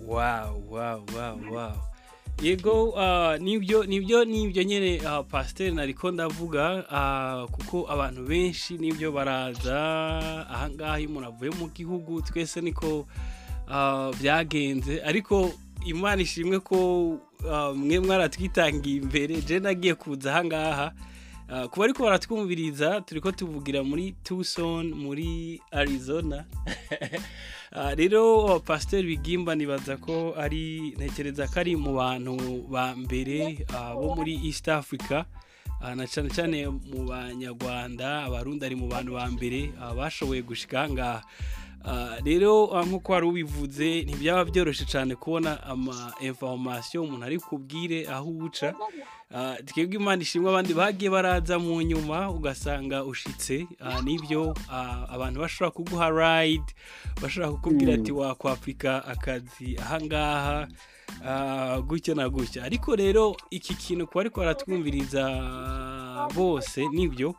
wow 0.06 0.62
wow 0.70 1.00
wow 1.16 1.36
wow. 1.52 1.72
Yego 2.42 2.94
ah, 2.96 3.36
ni 3.40 3.58
byo 3.58 3.84
ni 3.84 4.00
byo 4.00 4.24
ni 4.24 4.48
byo 4.48 4.62
nyine 4.62 5.00
ah, 5.06 5.22
pasiteri 5.22 5.74
nariko 5.74 6.10
ndavuga 6.10 6.84
ah, 6.90 7.46
kuko 7.50 7.92
abantu 7.92 8.22
benshi 8.22 8.78
ni 8.78 8.92
byo 8.92 9.12
baraza 9.12 9.78
ahangaha 10.50 11.00
iyo 11.00 11.08
umuntu 11.08 11.28
avuye 11.28 11.50
mu 11.50 11.68
gihugu 11.68 12.22
twese 12.22 12.60
niko 12.60 13.06
byagenze. 14.20 15.02
Ariko 15.04 15.52
imana 15.84 16.22
ishimwe 16.22 16.58
ko 16.60 17.18
mwe 17.76 18.00
mwaratwitangiye 18.00 18.96
imbere 18.96 19.42
je 19.42 19.58
nagiye 19.60 19.94
kuza 19.94 20.30
ahangaha. 20.32 20.92
Ah, 21.48 21.68
kuba 21.68 21.84
ariko 21.84 22.02
baratwumviriza 22.02 23.00
turi 23.00 23.20
ko 23.20 23.32
tuvugira 23.32 23.82
muri 23.82 24.14
tucson 24.22 24.94
muri 24.94 25.60
arizona. 25.72 26.44
rero 27.72 28.60
pasiteri 28.60 29.06
bigimba 29.16 29.54
nibaza 29.54 29.96
ko 29.96 30.32
ari 30.36 30.94
ntekereza 30.96 31.46
ko 31.52 31.60
ari 31.60 31.76
mu 31.76 31.92
bantu 32.00 32.64
ba 32.68 32.96
mbere 32.96 33.64
ah, 33.76 33.92
bo 33.94 34.16
muri 34.16 34.40
east 34.48 34.68
africa. 34.68 35.24
Ah, 35.78 35.94
na 35.94 36.06
cyane 36.10 36.32
cyane 36.32 36.66
mu 36.66 37.06
banyarwanda 37.06 38.26
abarundi 38.26 38.64
ari 38.66 38.74
mu 38.74 38.88
bantu 38.88 39.14
ba 39.14 39.28
mbere 39.30 39.70
ah, 39.78 39.92
bashoboye 39.94 40.42
gushika 40.42 40.82
ahangaha. 40.88 41.20
Ah, 41.20 41.24
rero 42.24 42.70
ah, 42.76 42.84
nk'uko 42.84 43.12
wari 43.12 43.26
ubivuze 43.26 44.02
ntibyaba 44.02 44.44
byoroshye 44.44 44.84
cyane 44.84 45.14
kubona 45.16 45.62
ama 45.62 46.12
information 46.20 47.04
umuntu 47.06 47.24
ari 47.26 47.38
kubwire 47.38 48.06
aho 48.08 48.30
uca. 48.30 48.74
Ah, 49.34 49.56
twebwe 49.66 49.96
imana 50.00 50.22
ishimwe 50.22 50.48
abandi 50.50 50.72
bagiye 50.74 51.10
baraza 51.10 51.58
mu 51.58 51.82
nyuma 51.82 52.30
ugasanga 52.30 53.04
ushitse. 53.04 53.66
Ah, 53.80 54.00
ni 54.02 54.18
byo 54.18 54.54
ah, 54.70 55.04
abantu 55.08 55.40
bashobora 55.40 55.70
kuguha 55.70 56.08
ride 56.10 56.70
bashobora 57.22 57.52
kukubwira 57.52 57.92
Mm. 57.96 58.00
ati 58.02 58.12
wakwapika 58.12 59.04
akazi 59.04 59.76
ahangaha 59.78 60.68
ah, 61.24 61.80
gutya 61.80 62.14
na 62.14 62.28
gutya. 62.28 62.64
Ariko 62.64 62.96
rero 62.96 63.36
iki 63.50 63.74
kintu 63.74 64.06
kuba 64.06 64.20
ariko 64.20 64.40
baratwumviriza 64.40 65.24
bose 66.34 66.88
ni 66.88 67.08
byo 67.08 67.34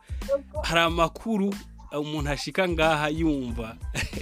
hari 0.63 0.81
amakuru 0.81 1.53
umuntu 1.91 2.29
ashika 2.29 2.69
ngaha 2.69 3.09
yumva 3.09 3.77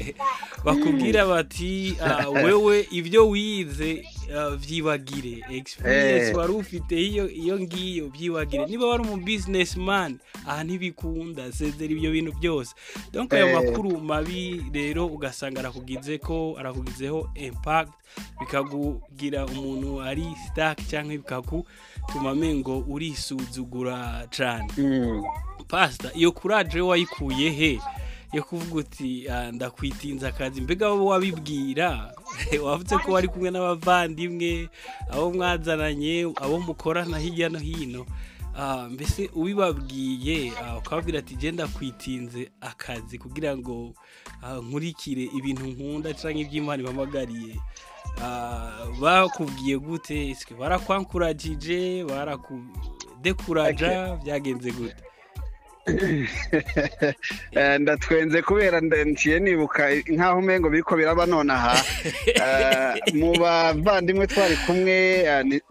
bakubwira 0.65 1.25
bati 1.25 1.95
ah, 2.01 2.29
wewe 2.29 2.87
ibyo 2.91 3.29
wize 3.29 4.05
ah, 4.37 4.49
vyibagire 4.49 5.43
experience 5.49 6.29
Eh. 6.29 6.35
wari 6.37 6.53
ufite 6.53 6.91
iyo 7.07 7.29
iyo 7.29 7.59
ngiyo 7.59 8.09
byibagire 8.09 8.65
niba 8.65 8.87
wari 8.87 9.03
umu 9.03 9.17
businessman 9.17 10.19
aha 10.47 10.63
ntibikunda 10.63 11.51
sezera 11.51 11.91
ibyo 11.93 12.11
bintu 12.11 12.31
byose 12.39 12.75
donc 13.11 13.33
ayo 13.33 13.47
Eh. 13.49 13.55
makuru 13.55 13.99
mabi 14.01 14.63
rero 14.73 15.05
ugasanga 15.05 15.59
arakugize 15.59 16.17
ko 16.17 16.55
arakugizeho 16.59 17.29
impact 17.35 17.91
bikakugira 18.39 19.45
umuntu 19.45 20.01
ari 20.01 20.25
stack 20.47 20.79
cyangwa 20.87 21.17
bikagutuma 21.17 22.35
mengo 22.35 22.83
urisuzugura 22.87 24.27
cane 24.29 24.67
Mm. 24.77 25.23
Pasita 25.67 26.13
iyo 26.13 26.31
kuraje 26.31 26.81
wayikuye 26.81 27.49
he? 27.51 27.79
Yo 28.33 28.43
kuvuga 28.43 28.75
uti 28.79 29.29
"Ah, 29.29 29.51
ndakwitinza 29.51 30.27
akazi. 30.27 30.61
Mbega 30.61 30.89
wowe 30.89 31.05
wabibwira? 31.05 32.13
Wavuze 32.63 32.97
ko 32.97 33.11
wari 33.11 33.27
kumwe 33.27 33.51
n'abavandimwe 33.51 34.69
abo 35.11 35.31
mwazananye 35.31 36.33
abo 36.35 36.59
mukorana 36.59 37.19
hirya 37.19 37.49
no 37.49 37.59
hino. 37.59 38.05
Ah, 38.59 38.89
mbese 38.89 39.29
ubibabwiye 39.33 40.51
ah, 40.63 40.77
ukababwira 40.77 41.19
ati 41.19 41.35
genda 41.35 41.67
kwitinze 41.67 42.51
akazi 42.61 43.17
kugira 43.17 43.57
ngo 43.57 43.93
nkurikire 44.63 45.29
ibintu 45.37 45.65
nkunda 45.67 46.13
cyangwa 46.13 46.41
iby'imana 46.41 46.83
ibamagariye. 46.83 47.55
Bakubwiye 49.01 49.77
gute? 49.79 50.35
Barakwankuragije 50.59 52.03
barakudekuraja 52.03 54.15
byagenze 54.23 54.71
gute? 54.71 54.95
ndatwenze 57.79 58.41
kubera 58.41 58.81
nda- 58.81 59.03
nciye 59.05 59.39
nibuka 59.39 59.83
nk'aho 60.13 60.39
umengo 60.39 60.69
biriko 60.69 60.95
biraba 60.95 61.25
nonaha. 61.25 61.75
Eh, 62.27 62.93
mu 63.15 63.31
bavandimwe 63.39 64.27
twari 64.27 64.55
kumwe 64.65 64.97
eh, 65.25 65.61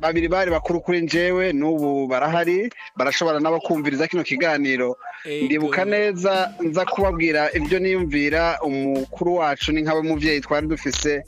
babiri 0.00 0.28
bari 0.28 0.50
bakuru 0.50 0.80
kuri 0.80 1.00
njyewe 1.02 1.52
n'ubu 1.52 2.06
barahari 2.06 2.70
barashobora 2.96 3.40
nabo 3.40 3.60
kumviriza 3.60 4.06
kino 4.08 4.22
kiganiro. 4.22 4.96
Ndibuka 5.44 5.84
neza 5.84 6.52
nza 6.62 6.84
kubabwira 6.84 7.50
ibyo 7.54 7.78
niyumvira 7.78 8.58
umukuru 8.62 9.34
wacu 9.36 9.72
ni 9.72 9.82
nk'abamuvyeyi 9.82 10.40
twari 10.40 10.66
dufise. 10.66 11.24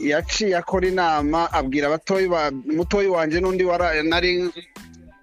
Yaciye 0.00 0.56
akora 0.56 0.86
inama 0.88 1.52
abwira 1.52 1.88
mutoyi 2.76 3.08
wanje 3.08 3.40
n'undi 3.40 3.64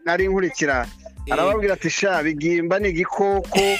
nari 0.05 0.27
nkurikira. 0.27 0.85
Arababwira 1.29 1.73
ati 1.73 1.89
sha 1.89 2.23
bigimba 2.23 2.79
ni 2.79 2.89
igikoko 2.89 3.59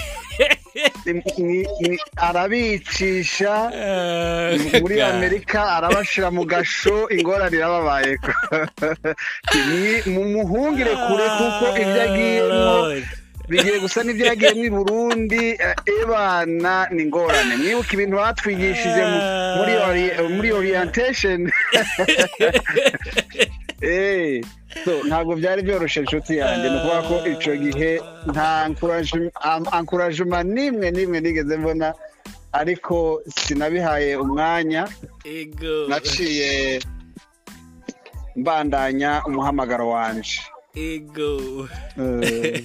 arabicisha 2.27 3.53
muri 4.81 5.01
amerika 5.01 5.59
arabashira 5.75 6.31
mu 6.31 6.43
gasho 6.45 7.09
ingorane 7.09 7.57
irababaye 7.57 8.17
mumuhungire 10.13 10.93
kure 11.05 11.27
kuko 11.37 11.65
ibyo 11.81 12.01
agiyemo 12.05 12.73
bigiye 13.51 13.77
gusa 13.83 13.99
n'ibyo 14.03 14.25
yagiyemo 14.31 14.63
i 14.63 14.69
burundi. 14.69 15.43
Eh, 15.59 15.75
ebana 16.01 16.87
ni 16.93 17.01
ingorane 17.03 17.53
mwibuka 17.59 17.91
ibintu 17.93 18.15
batwigishije 18.21 19.01
mu- 19.11 19.23
muri 19.57 19.73
ori- 19.87 20.15
Eh, 23.81 24.41
ntabwo 25.07 25.35
byari 25.35 25.61
byoroshye 25.65 25.99
inshuti 26.05 26.37
yanjye. 26.37 26.69
Ni 26.69 26.77
ukuvuga 26.77 27.01
ko 27.09 27.15
icyo 27.33 27.53
gihe 27.57 27.91
nta 28.31 28.69
ankurajuma 29.77 30.43
n'imwe 30.45 30.87
n'imwe 30.93 31.17
nigeze 31.21 31.57
mbona 31.57 31.93
ariko 32.53 33.21
sinabihaye 33.27 34.15
umwanya. 34.21 34.87
Ego. 35.25 35.87
Naciye 35.89 36.79
mbandanya 38.35 39.21
umuhamagaro 39.27 39.89
wanje. 39.89 40.39
Ego. 40.75 41.67
Eh, 41.99 42.63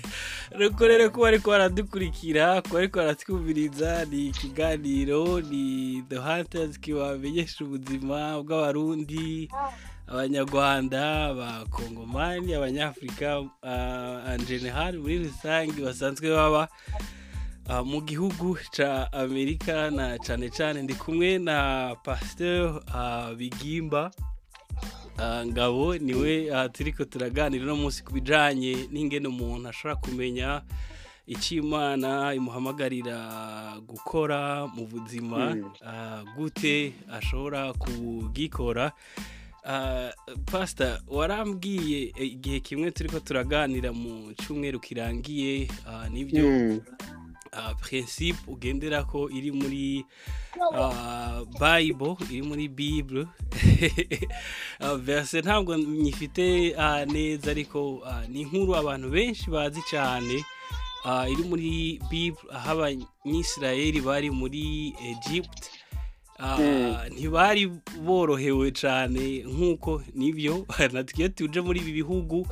nuko 0.59 0.83
rero 0.87 1.11
kuba 1.11 1.29
ariko 1.29 1.51
baradukurikira 1.51 2.63
kuba 2.63 2.79
ariko 2.79 2.97
baratwumviriza 3.01 4.05
ni 4.11 4.27
ikiganiro 4.31 5.41
ni 5.41 6.03
the 6.09 6.17
hunters 6.21 6.79
kibamenyesha 6.79 7.65
ubuzima 7.65 8.39
bw'abarundi. 8.45 9.49
Abanyarwanda 10.09 11.25
abakongomani 11.27 12.55
abanyafurika 12.55 13.43
general 14.49 14.99
muri 14.99 15.19
rusange 15.19 15.83
basanzwe 15.83 16.31
baba 16.31 16.69
ah, 17.69 17.83
mu 17.85 18.01
gihugu 18.03 18.59
ca 18.77 19.11
amerika 19.13 19.91
na 19.91 20.19
cane 20.19 20.49
cane 20.51 20.83
ndi 20.83 20.95
kumwe 20.95 21.39
na 21.39 21.95
pasteur 22.05 22.83
ah, 22.95 23.35
bigimba 23.35 24.11
Ah, 25.19 25.47
ngabo 25.47 25.97
ni 25.99 26.15
we 26.15 26.53
ah, 26.55 26.69
turiko 26.69 27.05
turaganira 27.05 27.65
uno 27.65 27.77
munsi 27.77 28.05
ku 28.05 28.13
bijanye 28.13 28.77
n'ingene 28.93 29.29
umuntu 29.29 29.69
ashobora 29.69 29.97
kumenya 29.97 30.61
imana 31.51 32.35
imuhamagarira 32.37 33.17
gukora 33.89 34.67
mu 34.69 34.85
buzima 34.87 35.57
Mm. 35.57 35.71
ah, 35.87 36.21
gute 36.37 36.93
ashobora 37.09 37.73
kugikora 37.73 38.93
pasita 40.45 41.03
warambwiye 41.09 42.13
eh, 42.17 42.33
igihe 42.33 42.61
kimwe 42.61 42.91
turiko 42.91 43.21
turaganira 43.21 43.93
mu 43.93 44.35
cyumweru 44.35 44.81
kirangiye 44.81 45.69
ah, 45.87 46.09
ni 46.09 46.25
byo 46.25 46.47
mm, 46.47 46.81
uh, 47.53 47.75
principe 47.81 48.39
ugendera 48.47 49.05
ko 49.05 49.31
iri 49.31 49.51
muri 49.51 50.05
uh, 50.73 51.43
bible 51.59 52.17
iri 52.31 52.43
muri 52.43 52.67
uh, 54.81 54.95
verse 54.97 55.41
ntabwo 55.41 55.77
nyifite 55.77 56.75
uh, 56.77 57.03
neza 57.13 57.51
ariko 57.51 58.05
uh, 58.07 58.23
ni 58.29 58.41
inkuru 58.41 58.77
abantu 58.77 59.11
benshi 59.11 59.51
bazi 59.51 59.83
cyane. 59.91 60.45
Uh, 61.07 61.31
iri 61.31 61.43
muri 61.47 62.01
bible 62.11 62.43
aho 62.51 62.71
abanyisirayeli 62.71 64.01
bari 64.01 64.31
muri 64.31 64.95
egypt. 65.03 65.71
uh, 65.71 65.76
Mm. 65.76 65.76
Ntibari 67.13 67.67
borohewe 68.05 68.71
cyane 68.73 69.45
nk'uko 69.49 70.03
ni 70.15 70.33
byo 70.33 70.67
natwe 70.93 71.29
tuje 71.29 71.61
muri 71.61 71.81
ibi 71.81 71.93
bihugu 71.93 72.47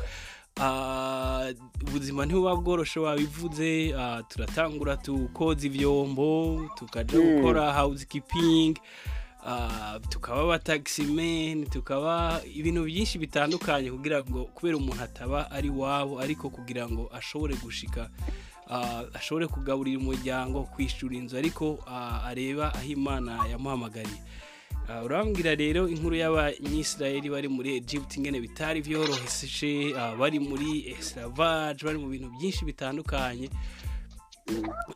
Ah, 0.60 1.50
ubuzima 1.82 2.22
ntibuba 2.26 2.54
bworoshe 2.56 3.00
wabivuze. 3.00 3.90
Ah, 3.98 4.22
turatangura 4.22 4.96
tukoza 4.96 5.66
ivyombo 5.66 6.62
tukaja 6.78 7.18
Mm. 7.18 7.36
gukora 7.42 7.72
ah, 9.46 9.98
tukaba 10.08 10.40
abataximen 10.42 11.66
tukaba 11.66 12.40
ibintu 12.54 12.84
byinshi 12.86 13.18
bitandukanye 13.18 13.90
kugira 13.90 14.22
ngo 14.22 14.44
kubera 14.54 14.76
umuntu 14.78 15.02
ataba 15.02 15.50
ari 15.50 15.70
wabo 15.74 16.20
ariko 16.22 16.50
kugira 16.50 16.86
ngo 16.88 17.10
ashobore 17.12 17.54
gushika 17.58 18.06
ah, 18.06 18.53
ashobore 19.14 19.46
kugaburira 19.46 19.98
umuryango 19.98 20.62
kwishura 20.72 21.14
inzu 21.16 21.36
ariko 21.36 21.78
ah, 21.86 22.24
areba 22.30 22.74
aho 22.74 22.88
imana 22.98 23.32
yamuhamagariye. 23.50 24.20
Ah, 24.88 25.02
urambwira 25.02 25.54
rero 25.54 25.88
inkuru 25.88 26.14
y'abanyisirayeli 26.16 27.28
bari 27.30 27.48
muri 27.48 27.76
Egypt 27.80 28.16
ingene 28.16 28.40
bitari 28.40 28.82
byoroheje 28.84 29.94
ah, 29.98 30.12
bari 30.16 30.38
muri 30.38 30.92
esclavage 30.92 31.80
bari 31.86 31.98
mu 31.98 32.08
bintu 32.12 32.28
byinshi 32.36 32.64
bitandukanye. 32.64 33.48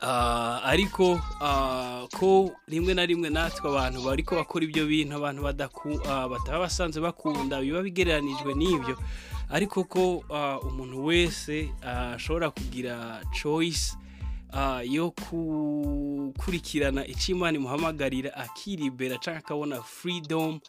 Ah, 0.01 0.61
ariko 0.65 1.17
ah, 1.41 2.05
ko 2.19 2.53
rimwe 2.69 2.93
na 2.95 3.07
rimwe 3.09 3.31
natwe 3.33 3.65
abantu 3.71 4.05
bariko 4.05 4.37
bakora 4.37 4.65
ibyo 4.69 4.85
bintu 4.87 5.17
abantu 5.17 5.41
ah, 5.49 6.29
bataba 6.29 6.69
basanzwe 6.69 7.01
bakunda 7.01 7.57
biba 7.61 7.81
bigereranijwe 7.81 8.53
n'ibyo. 8.55 8.97
Ariko 9.51 9.85
ko 9.85 10.25
ah, 10.35 10.59
umuntu 10.61 11.05
wese 11.05 11.69
ah, 11.83 12.13
ashobora 12.15 12.51
kugira 12.51 13.21
choice 13.33 13.97
ah, 14.53 14.83
yo 14.85 15.13
gukurikirana 15.31 17.07
icyo 17.07 17.35
imana 17.37 17.57
imuhamagarira 17.59 18.35
akiribera 18.37 19.17
cyangwa 19.19 19.39
akabona 19.41 19.83
freedom 19.83 20.61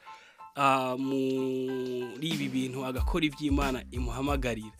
muri 0.98 2.28
ibi 2.28 2.48
bintu 2.50 2.86
agakora 2.86 3.26
iby'imana 3.26 3.84
imuhamagarira 3.92 4.76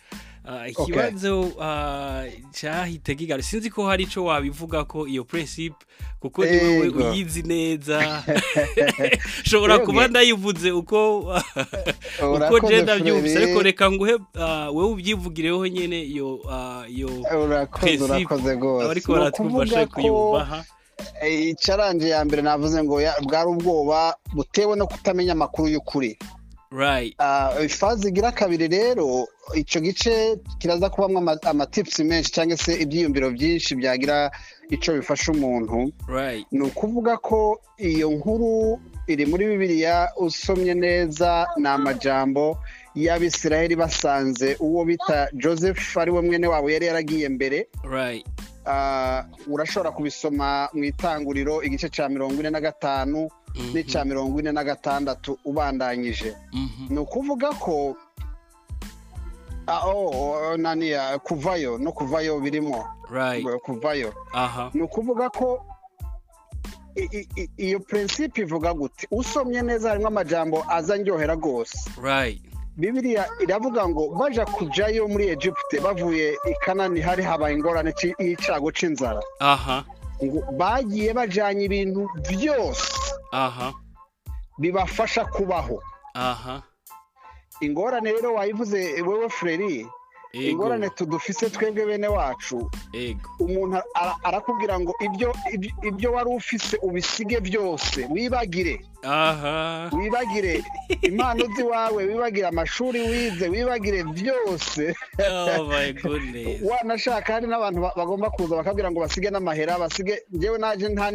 Ah, 0.50 0.68
ikibazo 0.68 1.52
ah, 1.62 2.24
cyahita 2.52 3.14
kigaruka 3.14 3.46
sinzi 3.46 3.70
ko 3.70 3.86
hari 3.86 4.10
icyo 4.10 4.26
wabivuga 4.26 4.82
ko 4.88 5.06
iyo 5.06 5.22
principe 5.22 5.78
kuko 6.20 6.42
ni 6.42 6.58
wowe 6.58 6.88
uyizi 6.90 7.44
neza. 7.44 8.24
Nshobora 9.46 9.74
Yego. 9.74 9.86
kuba 9.86 10.08
ndayivuze 10.08 10.72
uko 10.72 11.20
uko 12.34 12.60
genda 12.68 12.96
byumvise 12.98 13.38
ariko 13.38 13.62
reka 13.62 13.92
nguhe 13.92 14.18
ah, 14.40 14.72
wowe 14.72 14.92
ubyivugireho 14.92 15.68
nyine 15.68 16.02
iyo 16.02 16.42
ah, 16.50 16.84
iyo 16.88 17.10
Principe. 17.80 18.36
Ni 18.36 19.02
baratwumva 19.08 19.86
kuyubaha 19.86 20.58
eh, 20.58 20.79
icaranje 21.30 22.10
ya 22.10 22.26
mbere 22.26 22.42
navuze 22.42 22.84
ngo 22.84 23.02
bwari 23.24 23.50
ubwoba 23.50 24.16
butewe 24.34 24.76
no 24.78 24.88
kutamenya 24.88 25.32
amakuru 25.34 25.68
y'ukuri. 25.68 26.18
Right. 26.72 27.16
Ah, 27.20 27.54
ifaze 27.66 28.10
igira 28.10 28.32
kabiri 28.32 28.68
rero 28.68 29.26
icyo 29.56 29.82
gice 29.82 30.38
kiraza 30.60 30.90
kubamo 30.90 31.18
ama- 31.18 31.42
amatipusi 31.44 32.04
menshi 32.04 32.32
cyangwa 32.32 32.58
se 32.58 32.74
ibyiyumviro 32.78 33.32
byinshi 33.34 33.76
byagira 33.76 34.30
icyo 34.70 34.94
bifasha 34.94 35.32
umuntu. 35.32 35.90
Right. 36.08 36.46
Ni 36.52 36.62
ukuvuga 36.62 37.18
ko 37.18 37.58
iyo 37.78 38.12
nkuru 38.14 38.78
iri 39.10 39.26
muri 39.26 39.46
bibiliya 39.50 40.14
usomye 40.22 40.74
neza 40.78 41.48
ni 41.58 41.66
amajambo 41.68 42.58
y'abisiraheli 42.96 43.74
basanze 43.76 44.54
uwo 44.62 44.86
bita 44.86 45.28
joseph 45.34 45.98
ari 45.98 46.12
we 46.12 46.22
mwene 46.22 46.48
wabo 46.48 46.70
yari 46.70 46.86
yaragiye 46.86 47.30
mbere. 47.30 47.66
Right. 47.84 48.26
Urashobora 49.48 49.92
kubisoma 49.92 50.70
mu 50.74 50.84
itanguriro 50.84 51.64
igice 51.64 51.90
cya 51.90 52.10
mirongo 52.10 52.40
ine 52.40 52.50
na 52.50 52.62
gatanu 52.62 53.30
Mhm. 53.56 53.74
n'icya 53.74 54.06
mirongo 54.06 54.40
ine 54.40 54.52
na 54.52 54.64
gatandatu 54.64 55.38
ubandanyije. 55.46 56.36
Mhm. 56.54 56.94
ni 56.94 57.00
ukuvuga 57.00 57.50
ko 57.58 57.96
ah, 59.68 59.86
oh, 59.86 60.10
oh, 60.54 60.58
nani 60.58 60.94
ah, 60.94 61.18
kuvayo 61.20 61.78
no 61.78 61.92
kuvayo 61.92 62.40
birimo. 62.40 62.86
Right. 63.10 63.46
Kuvayo. 63.66 64.14
Ni 64.74 64.82
ukuvuga 64.82 65.30
ko 65.30 65.66
iyo 67.58 67.80
prinsipe 67.80 68.42
ivuga 68.42 68.74
gute 68.74 69.08
usomye 69.12 69.62
neza 69.62 69.90
harimo 69.90 70.08
amajambo 70.08 70.66
aza 70.70 70.98
ndyohera 70.98 71.34
rwose. 71.36 71.78
Right 72.78 72.78
bibiliya 72.78 73.28
iravuga 73.42 73.88
ngo 73.88 74.10
baja 74.20 74.46
kujayo 74.46 75.08
muri 75.08 75.28
egiputa 75.30 75.82
bavuye 75.84 76.38
i 76.46 76.54
kanani 76.66 77.02
hari 77.02 77.24
habaye 77.24 77.56
ingorane 77.56 77.94
y'icyago 78.20 78.72
c'inzara. 78.72 79.22
Aha. 79.40 79.84
Ngo 80.24 80.44
bagiye 80.58 81.14
bajanye 81.14 81.64
ibintu 81.66 82.08
byose. 82.30 82.92
Aha. 83.32 83.74
Bibafasha 84.60 85.26
kubaho. 85.26 85.80
Aha. 86.16 86.64
Ingorane 87.62 88.12
rero 88.12 88.34
wayivuze 88.34 89.02
wewe 89.02 89.30
freri 89.30 89.80
ego 89.80 89.92
ingorane 90.34 90.90
tudufise 90.90 91.50
twebwe 91.50 91.86
bene 91.86 92.08
wacu. 92.08 92.70
Umuntu 93.40 93.78
ara- 93.96 94.18
arakubwira 94.24 94.80
ngo 94.80 94.94
ibyo 95.02 95.34
ibyo- 95.84 96.12
wari 96.14 96.30
ufise 96.30 96.78
ubisige 96.82 97.40
byose. 97.42 98.06
Wibagire. 98.10 98.82
Aha. 99.04 99.90
Wibagire 99.94 100.64
impano 101.02 101.46
z'iwawe 101.56 102.04
wibagire 102.06 102.48
amashuri 102.48 103.00
wize 103.02 103.48
wibagire 103.50 104.04
byose. 104.04 104.94
Oh 105.58 105.64
my 105.66 105.94
goodness. 105.94 106.62
Wanashaka 106.62 107.34
hari 107.34 107.48
n'abantu 107.48 107.82
ba- 107.82 107.94
bagomba 107.98 108.30
kuza 108.30 108.56
bakabwira 108.56 108.92
ngo 108.92 109.00
basige 109.00 109.30
n'amahera 109.32 109.80
basige 109.80 110.22
njyewe 110.32 110.58
naje 110.60 110.90
nta 110.90 111.12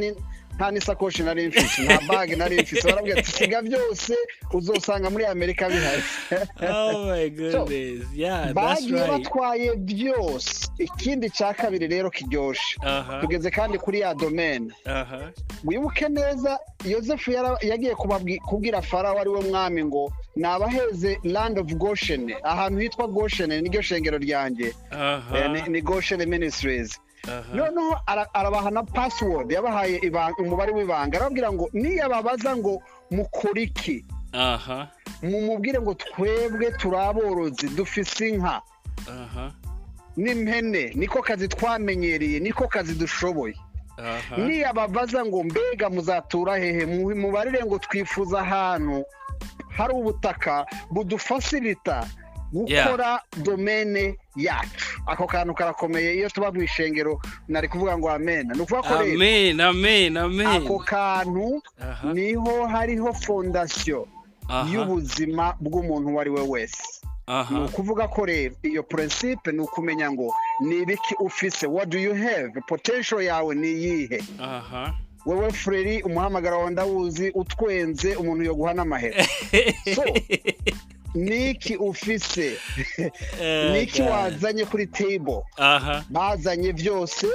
nta 0.56 0.70
n'isakoshi 0.70 1.22
nari 1.22 1.48
mfise 1.48 1.82
nta 1.82 1.98
bage 2.08 2.36
nari 2.36 2.62
mfise 2.62 2.88
barabwira 2.88 3.18
ati 3.20 3.30
siga 3.32 3.62
byose 3.62 4.14
uzosanga 4.52 5.10
muri 5.10 5.24
amerika 5.26 5.68
bihari. 5.68 6.02
Oh 6.62 7.06
bagiye 8.54 9.00
batwaye 9.08 9.76
byose. 9.76 10.68
Ikindi 10.78 11.30
cya 11.30 11.54
kabiri 11.54 11.86
rero 11.88 12.10
kiryoshe. 12.10 12.76
Aha 12.82 13.20
tugeze 13.20 13.50
kandi 13.50 13.78
kuri 13.78 14.00
ya 14.00 14.14
domene 14.14 14.70
aha 14.86 15.30
wibuke 15.64 16.08
neza 16.08 16.58
yosefu 16.84 17.30
yagiye 17.62 17.94
kubwira 18.46 18.82
farawo 18.82 19.18
ari 19.20 19.30
we 19.30 19.40
mwami 19.40 19.84
ngo 19.84 20.12
nabaheze 20.36 21.18
land 21.24 21.58
of 21.58 21.66
goshen. 21.74 22.34
Ahantu 22.42 22.78
hitwa 22.80 23.06
goshen 23.08 23.50
niryo 23.50 23.82
shengero 23.82 24.18
ryanjye. 24.18 24.66
Eh, 24.66 24.98
aha 24.98 25.48
ni- 25.48 25.68
ni 25.68 25.80
goshen 25.80 26.26
ministries. 26.28 27.00
Noneho 27.54 27.96
ara- 28.06 28.28
arabaha 28.34 28.70
na 28.70 28.82
password 28.82 29.50
yabahaye 29.52 30.00
umubare 30.38 30.72
w'ibanga. 30.72 31.16
Arababwira 31.18 31.52
ngo 31.52 31.68
niyababaza 31.72 32.56
ngo 32.56 32.82
mukora 33.10 33.60
iki 33.60 34.04
aha 34.32 34.88
mumubwire 35.22 35.80
ngo 35.80 35.94
twebwe 35.94 36.70
turi 36.78 36.96
aborozi 36.96 37.68
dufise 37.76 38.28
inka. 38.28 38.60
Aha. 39.08 39.52
N'impene 40.16 40.92
niko 40.94 41.22
kazi 41.22 41.48
twamenyereye 41.48 42.40
niko 42.40 42.68
kazi 42.68 42.94
dushoboye. 42.94 43.54
Niyababaza 44.36 45.24
ngo 45.24 45.42
mbega 45.44 45.90
muzatura 45.90 46.56
hehe? 46.58 46.86
Mu- 46.86 47.14
mubarire 47.16 47.64
ngo 47.64 47.78
twifuza 47.78 48.40
ahantu 48.40 49.04
hari 49.76 49.94
ubutaka 49.94 50.66
budufasirita. 50.90 52.06
Gukora 52.54 53.20
domene 53.42 54.16
yacu. 54.36 55.02
Ako 55.06 55.26
kantu 55.26 55.54
karakomeye 55.54 56.14
iyo 56.14 56.28
tuba 56.30 56.52
mu 56.52 56.62
ishengero 56.62 57.20
nari 57.48 57.68
kuvuga 57.68 57.98
ngo 57.98 58.10
amen. 58.10 58.46
Ni 58.54 58.60
ukuvuga 58.62 58.82
ko 58.88 58.94
rero 59.02 59.18
ako 60.56 60.78
kantu 60.78 61.62
ni 62.14 62.34
ho 62.34 62.66
hariho 62.66 63.12
fondasiyo 63.12 64.06
y'ubuzima 64.72 65.56
bw'umuntu 65.60 66.08
uwo 66.10 66.20
ari 66.20 66.30
we 66.30 66.42
wese. 66.42 66.82
Ni 67.50 67.64
ukuvuga 67.64 68.08
ko 68.08 68.24
rero 68.26 68.54
iyo 68.62 68.82
prinsipe 68.82 69.52
ni 69.52 69.60
ukumenya 69.60 70.12
ngo 70.12 70.28
ni 70.60 70.82
ibiki 70.82 71.14
ufise? 71.20 71.66
What 71.66 71.88
do 71.88 71.98
you 71.98 72.14
have? 72.14 72.52
Potential 72.68 73.22
yawe 73.22 73.54
ni 73.54 73.68
iyihe? 73.72 74.22
Aha. 74.40 74.94
Wewe 75.26 75.52
freri 75.52 76.02
umuhamagaro 76.02 76.58
wawe 76.58 76.70
ndawuzi 76.70 77.30
utwenze 77.34 78.16
umuntu 78.16 78.44
yo 78.44 78.54
guha 78.54 78.74
n'amahera 78.74 79.24
niki 81.14 81.76
ufise. 81.76 82.56
Niki 83.72 84.02
God. 84.02 84.10
wazanye 84.10 84.64
kuri 84.64 84.86
table. 84.86 85.42
Bazanye 86.10 86.72
byose 86.72 87.26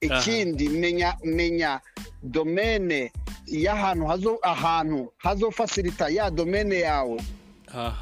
ikindi 0.00 0.68
menya 0.68 1.16
menya 1.24 1.80
domene 2.22 3.12
y'ahantu 3.46 4.06
hazo 4.06 4.38
ahantu 4.42 5.12
hazofasirita 5.16 6.08
ya 6.08 6.30
domene 6.30 6.78
yawe. 6.80 7.20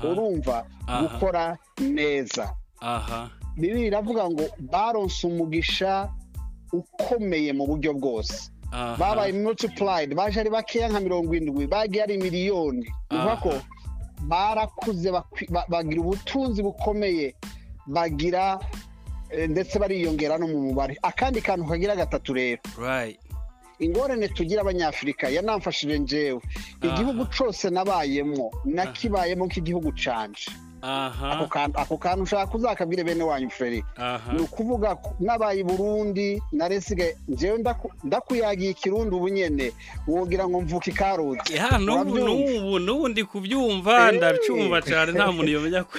Urumva 0.04 0.66
gukora 1.00 1.56
neza. 1.80 2.54
Bibiliya 3.56 3.86
iravuga 3.86 4.30
ngo 4.30 4.44
baronse 4.60 5.26
umugisha 5.26 6.08
ukomeye 6.72 7.52
mu 7.52 7.66
buryo 7.66 7.94
bwose. 7.94 8.50
Babaye 8.98 9.32
multiplied. 9.32 10.14
Baje 10.14 10.40
ari 10.40 10.50
bakeya 10.50 10.88
nka 10.88 11.00
mirongo 11.00 11.34
indwi 11.34 11.66
bagiye 11.66 12.02
ari 12.02 12.16
miliyoni. 12.18 12.82
Ni 13.10 13.16
ukuvuga 13.16 13.36
ko. 13.36 13.52
Barakuze 14.28 15.08
bagira 15.68 16.00
ubutunzi 16.00 16.62
bukomeye 16.62 17.34
bagira 17.86 18.58
eh, 19.30 19.48
ndetse 19.50 19.78
bariyongera 19.78 20.38
no 20.38 20.46
mu 20.48 20.58
mubare. 20.66 20.96
Akandi 21.02 21.40
kantu 21.40 21.66
kagira 21.66 21.96
gatatu 21.96 22.32
rero. 22.34 22.62
Ingorane 23.78 24.28
tugira 24.28 24.60
abanyafurika 24.62 25.28
yanamfashije 25.28 25.98
njyewe. 25.98 26.40
Igihugu 26.82 27.26
cyose 27.34 27.70
nabayemo 27.70 28.50
nakibayemo 28.64 29.44
nk'igihugu 29.46 29.92
canje. 30.02 30.46
Ako 30.84 31.44
aha 31.74 31.96
kantu 31.98 32.22
ushaka 32.22 32.54
uzakabwire 32.54 33.04
bene 33.04 33.24
wanyu 33.24 33.50
freri 33.50 33.84
aha. 33.96 34.32
Ni 34.32 34.40
ukuvuga 34.42 34.96
nabaye 35.20 35.60
i 35.60 35.64
burundi 35.64 36.42
naresigaye 36.52 37.16
njyewe 37.28 37.58
ndaku- 37.58 37.90
ndakuyagiye 38.04 38.70
ikirundi 38.70 39.14
ubu 39.16 39.28
nyene. 39.28 39.72
Wogira 40.06 40.48
ngo 40.48 40.60
mvuka 40.60 40.90
ikaruzi 40.90 41.54
ya 41.56 41.78
n'ubu 41.78 42.78
n'ubu 42.78 43.08
ndi 43.08 43.24
kubyumva 43.24 44.12
Eh. 44.12 44.16
ndacyumva 44.16 44.82
cyane 44.82 45.12
nta 45.12 45.32
muntu 45.32 45.50
yomenya 45.50 45.84
ko 45.84 45.96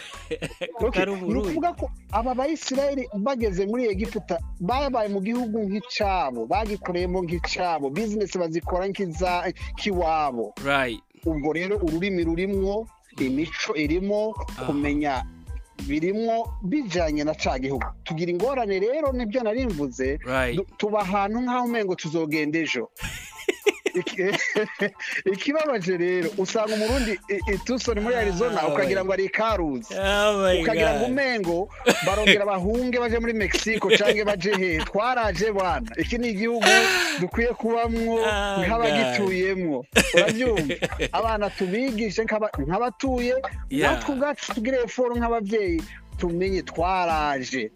ari 0.93 1.11
ni 1.11 1.17
uburundi 1.17 1.49
ukuvuga 1.49 1.73
ko 1.73 1.85
aba 2.11 2.31
bayisirayeli 2.35 3.09
bageze 3.17 3.65
muri 3.65 3.87
egiputa 3.89 4.37
babaye 4.61 5.09
mu 5.09 5.19
gihugu 5.21 5.57
nk'icyabo 5.65 6.45
bagikoreyemo 6.45 7.23
nk'icyabo 7.25 7.89
bizinesi 7.89 8.37
bazikora 8.37 8.85
nk'iza- 8.87 9.49
nk'iwabo. 9.75 10.53
Right. 10.65 11.01
Ubwo 11.25 11.53
rero 11.53 11.75
ururimi 11.81 12.21
rurimwo 12.23 12.85
imico 13.23 13.75
irimo 13.75 14.33
kumenya 14.65 15.23
birimwo 15.87 16.47
bijanye 16.63 17.23
na 17.23 17.33
ca 17.33 17.59
gihugu. 17.59 17.85
Tugira 18.03 18.31
ingorane 18.31 18.79
rero 18.79 19.11
ni 19.11 19.25
byo 19.25 19.43
nari 19.43 19.65
mvuze. 19.67 20.17
Right. 20.25 20.55
Du- 20.55 20.65
tuba 20.77 20.99
ahantu 21.03 21.41
nk'aho 21.41 21.65
umengo 21.65 21.95
tuzogenda 21.95 22.59
ejo 22.59 22.89
ikibabaje 25.25 25.97
rero. 26.03 26.29
Usanga 26.37 26.73
umurundi 26.75 27.19
i- 27.29 27.53
i 27.53 27.57
Tucson 27.65 27.99
muri 27.99 28.15
arizona 28.15 28.61
Ah, 28.61 28.67
ukagira 28.67 29.01
we. 29.01 29.05
ngo 29.05 29.13
ari 29.13 29.25
ikaruzi 29.25 29.93
oh 29.93 30.61
ukagira 30.61 30.93
ngo 30.99 31.05
umengo 31.05 31.69
barongera 32.05 32.45
bahunge 32.45 32.99
baje 32.99 33.19
muri 33.19 33.33
mexico 33.33 33.89
canke 33.89 34.23
baje 34.25 34.51
he? 34.57 34.77
Twaraje 34.85 35.51
bwana 35.51 35.87
iki 35.97 36.17
ni 36.17 36.29
igihugu 36.29 36.67
dukwiye 37.19 37.49
kubamwo 37.53 38.19
Ah, 38.25 38.57
nk'abagituyemwo. 38.65 39.85
Urabyumva? 40.15 40.73
Abana 41.17 41.49
tubigishe 41.49 42.23
nk'aba- 42.23 42.51
nk'abatuye 42.59 43.35
natwe 43.71 44.13
ubwacu 44.15 44.53
tugire 44.53 44.77
eforo 44.83 45.15
nk'ababyeyi 45.15 45.81
tumenye 46.17 46.61
twaraje. 46.63 47.71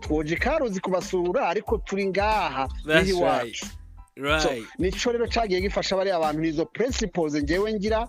Twoje 0.00 0.34
ikaruzi 0.34 0.80
kubasura 0.80 1.46
ariko 1.48 1.78
turi 1.78 2.06
ngaha. 2.10 2.66
That's 2.86 3.12
nico 4.78 5.12
rero 5.12 5.26
cagiye 5.28 5.60
gifasha 5.60 5.96
bariya 5.96 6.18
bantu? 6.18 6.40
Nizo 6.40 6.64
principles 6.66 7.34
njyewe 7.34 7.72
ngira 7.72 8.08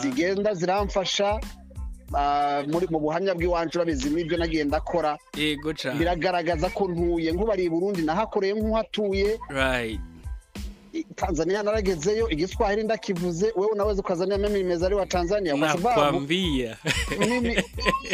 zigenda 0.00 0.54
ziramfasha 0.54 1.40
ah, 2.16 2.62
mu 2.90 2.98
buhamya 3.00 3.34
bw'iwacu 3.34 3.78
urabizi 3.78 4.10
n'ibyo 4.10 4.36
yego 5.36 5.72
cyane 5.74 5.98
biragaragaza 5.98 6.68
ko 6.70 6.88
ntuye 6.88 7.32
nk'ubari 7.32 7.64
i 7.64 7.70
burundi 7.70 8.02
nahakoreye 8.02 8.54
nk'uhatuye 8.54 9.38
tanzania 11.16 11.62
naragezeyo 11.62 12.28
igiswahili 12.30 12.82
ndakivuze 12.82 13.52
wewe 13.56 13.68
unaweza 13.72 14.00
ukazania 14.00 14.38
mimi 14.38 14.58
nimezaliwa 14.58 15.06
tanzania 15.06 15.56
kwa 15.56 15.72
sababu 15.72 16.00
nakwambia 16.00 16.76
mimi 17.18 17.62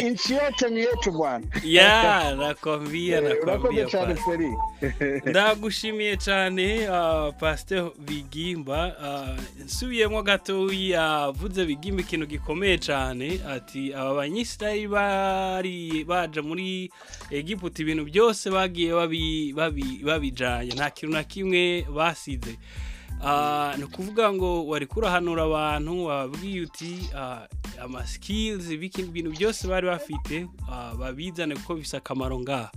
nchi 0.03 0.33
yote 0.33 0.69
ni 0.69 0.79
yetu 0.79 1.11
bwana. 1.11 1.45
Ya 1.63 2.35
nakwambia 2.35 3.17
Eh, 3.21 3.37
nakwambia 3.45 3.87
feri 4.15 4.51
ndagushimiye 5.29 6.17
cyane 6.17 6.89
uh, 6.89 7.33
pasteur 7.35 7.91
bigimba 7.99 8.95
uh, 9.03 9.63
nsubiyemo 9.65 10.23
gatoya 10.23 11.01
yavuze 11.01 11.65
bigimba 11.65 12.01
ikintu 12.01 12.25
gikomeye 12.25 12.77
cyane 12.77 13.39
ati 13.49 13.93
aba 13.93 14.13
banyisirayeli 14.15 14.87
bari 14.87 16.03
baja 16.07 16.41
muri 16.41 16.91
egiputa 17.31 17.81
ibintu 17.81 18.05
byose 18.05 18.49
bagiye 18.49 18.93
babi- 18.93 19.53
babi- 19.53 20.01
babijanye. 20.03 20.71
Nta 20.73 20.89
kintu 20.89 21.13
na 21.15 21.23
kimwe 21.23 21.85
basize. 21.95 22.57
Ni 23.77 23.83
ukuvuga 23.83 24.33
ngo 24.33 24.65
wari 24.67 24.85
kurahanura 24.85 25.43
abantu 25.43 26.05
wababwiye 26.05 26.61
uti 26.61 27.09
ah, 27.15 27.47
amaskills 27.81 28.69
ibiki- 28.69 29.01
ibintu 29.01 29.31
byose 29.31 29.67
bari 29.67 29.87
bafite 29.87 30.47
ah, 30.71 30.93
babizane 30.95 31.55
kuko 31.55 31.75
bifite 31.75 31.97
akamaro 31.97 32.39
ngaha. 32.39 32.71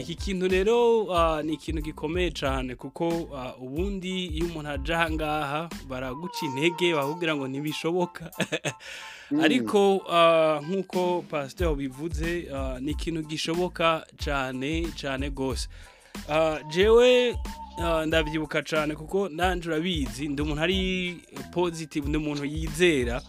Iki 0.00 0.14
kintu 0.14 0.48
rero 0.48 1.08
ah, 1.16 1.42
ni 1.42 1.54
ikintu 1.54 1.82
gikomeye 1.82 2.30
cyane 2.30 2.74
kuko 2.74 3.30
ah, 3.36 3.54
ubundi 3.56 4.26
iyo 4.26 4.46
umuntu 4.46 4.70
aje 4.70 4.94
aha 4.94 5.10
ngaha 5.10 5.60
baraguca 5.88 6.42
intege 6.46 6.94
bakubwira 6.94 7.36
ngo 7.36 7.48
ntibishoboka. 7.48 8.30
Ariko 9.42 10.02
ah, 10.10 10.60
nk'uko 10.62 11.24
pasiteri 11.30 11.74
bivuze 11.74 12.48
ah, 12.54 12.76
ni 12.80 12.90
ikintu 12.92 13.22
gishoboka 13.22 14.04
cyane 14.18 14.86
cyane 14.96 15.28
rwose. 15.32 15.68
Ah, 16.28 16.58
jewe 16.70 17.32
ah, 17.32 17.63
ndabyibuka 18.06 18.62
cyane 18.62 18.94
kuko 18.94 19.28
nanjye 19.28 19.68
urabizi 19.68 20.28
ndi 20.28 20.42
umuntu 20.42 20.62
ari 20.62 20.78
positive 21.52 22.08
ndi 22.08 22.18
umuntu 22.18 22.44
yizera. 22.44 23.22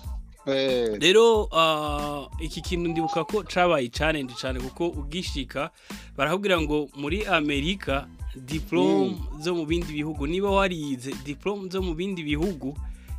Eh, 0.48 0.98
rero 1.02 1.50
ah, 1.52 2.30
iki 2.40 2.62
kintu 2.62 2.90
ndibuka 2.90 3.24
ko 3.26 3.44
cabaye 3.44 3.90
challenge 3.90 4.34
cyane 4.38 4.60
kuko 4.60 4.88
ugishika 4.88 5.70
barakubwira 6.18 6.62
ngo 6.62 6.90
muri 6.96 7.26
amerika 7.26 8.08
diplome 8.36 9.18
zo 9.42 9.56
mu 9.56 9.66
bindi 9.66 9.94
bihugu 9.94 10.28
niba 10.28 10.50
warize 10.52 11.12
diplome 11.26 11.70
zo 11.70 11.82
mu 11.82 11.94
bindi 11.98 12.22
bihugu 12.24 12.78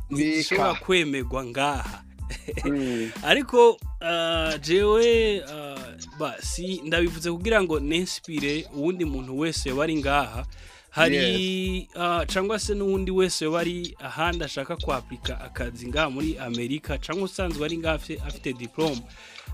ntizishobora 0.09 0.73
kwemerwa 0.73 1.45
ngaha. 1.45 2.03
Mm, 2.65 3.11
ariko 3.31 3.77
ah, 4.01 4.55
jewe 4.63 5.43
ah, 5.43 5.75
ba 6.19 6.35
si 6.39 6.79
ndabivuze 6.85 7.31
kugira 7.31 7.63
ngo 7.63 7.79
nensipire 7.79 8.67
uwundi 8.75 9.05
muntu 9.05 9.39
wese 9.39 9.69
yoba 9.69 9.83
ari 9.83 9.95
ngaha. 9.99 10.45
Hari 10.89 11.87
ah, 11.95 12.25
cyangwa 12.25 12.59
se 12.59 12.73
n'uwundi 12.75 13.11
wese 13.11 13.45
yoba 13.45 13.59
ari 13.59 13.95
ahandi 13.99 14.43
ashaka 14.43 14.75
kwapurika 14.75 15.41
akazi 15.41 15.87
ngaha 15.87 16.09
muri 16.09 16.37
amerika 16.39 16.97
cyangwa 16.97 17.23
usanzwe 17.23 17.65
ari 17.65 17.77
ngaha 17.77 17.95
afite- 17.95 18.53
diplome 18.57 19.01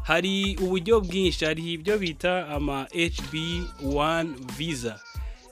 hari 0.04 0.56
uburyo 0.62 1.02
bwinshi 1.02 1.46
hari 1.46 1.74
ibyo 1.74 1.98
bita 1.98 2.48
ama 2.50 2.84
hb1 2.94 4.28
visa. 4.58 5.00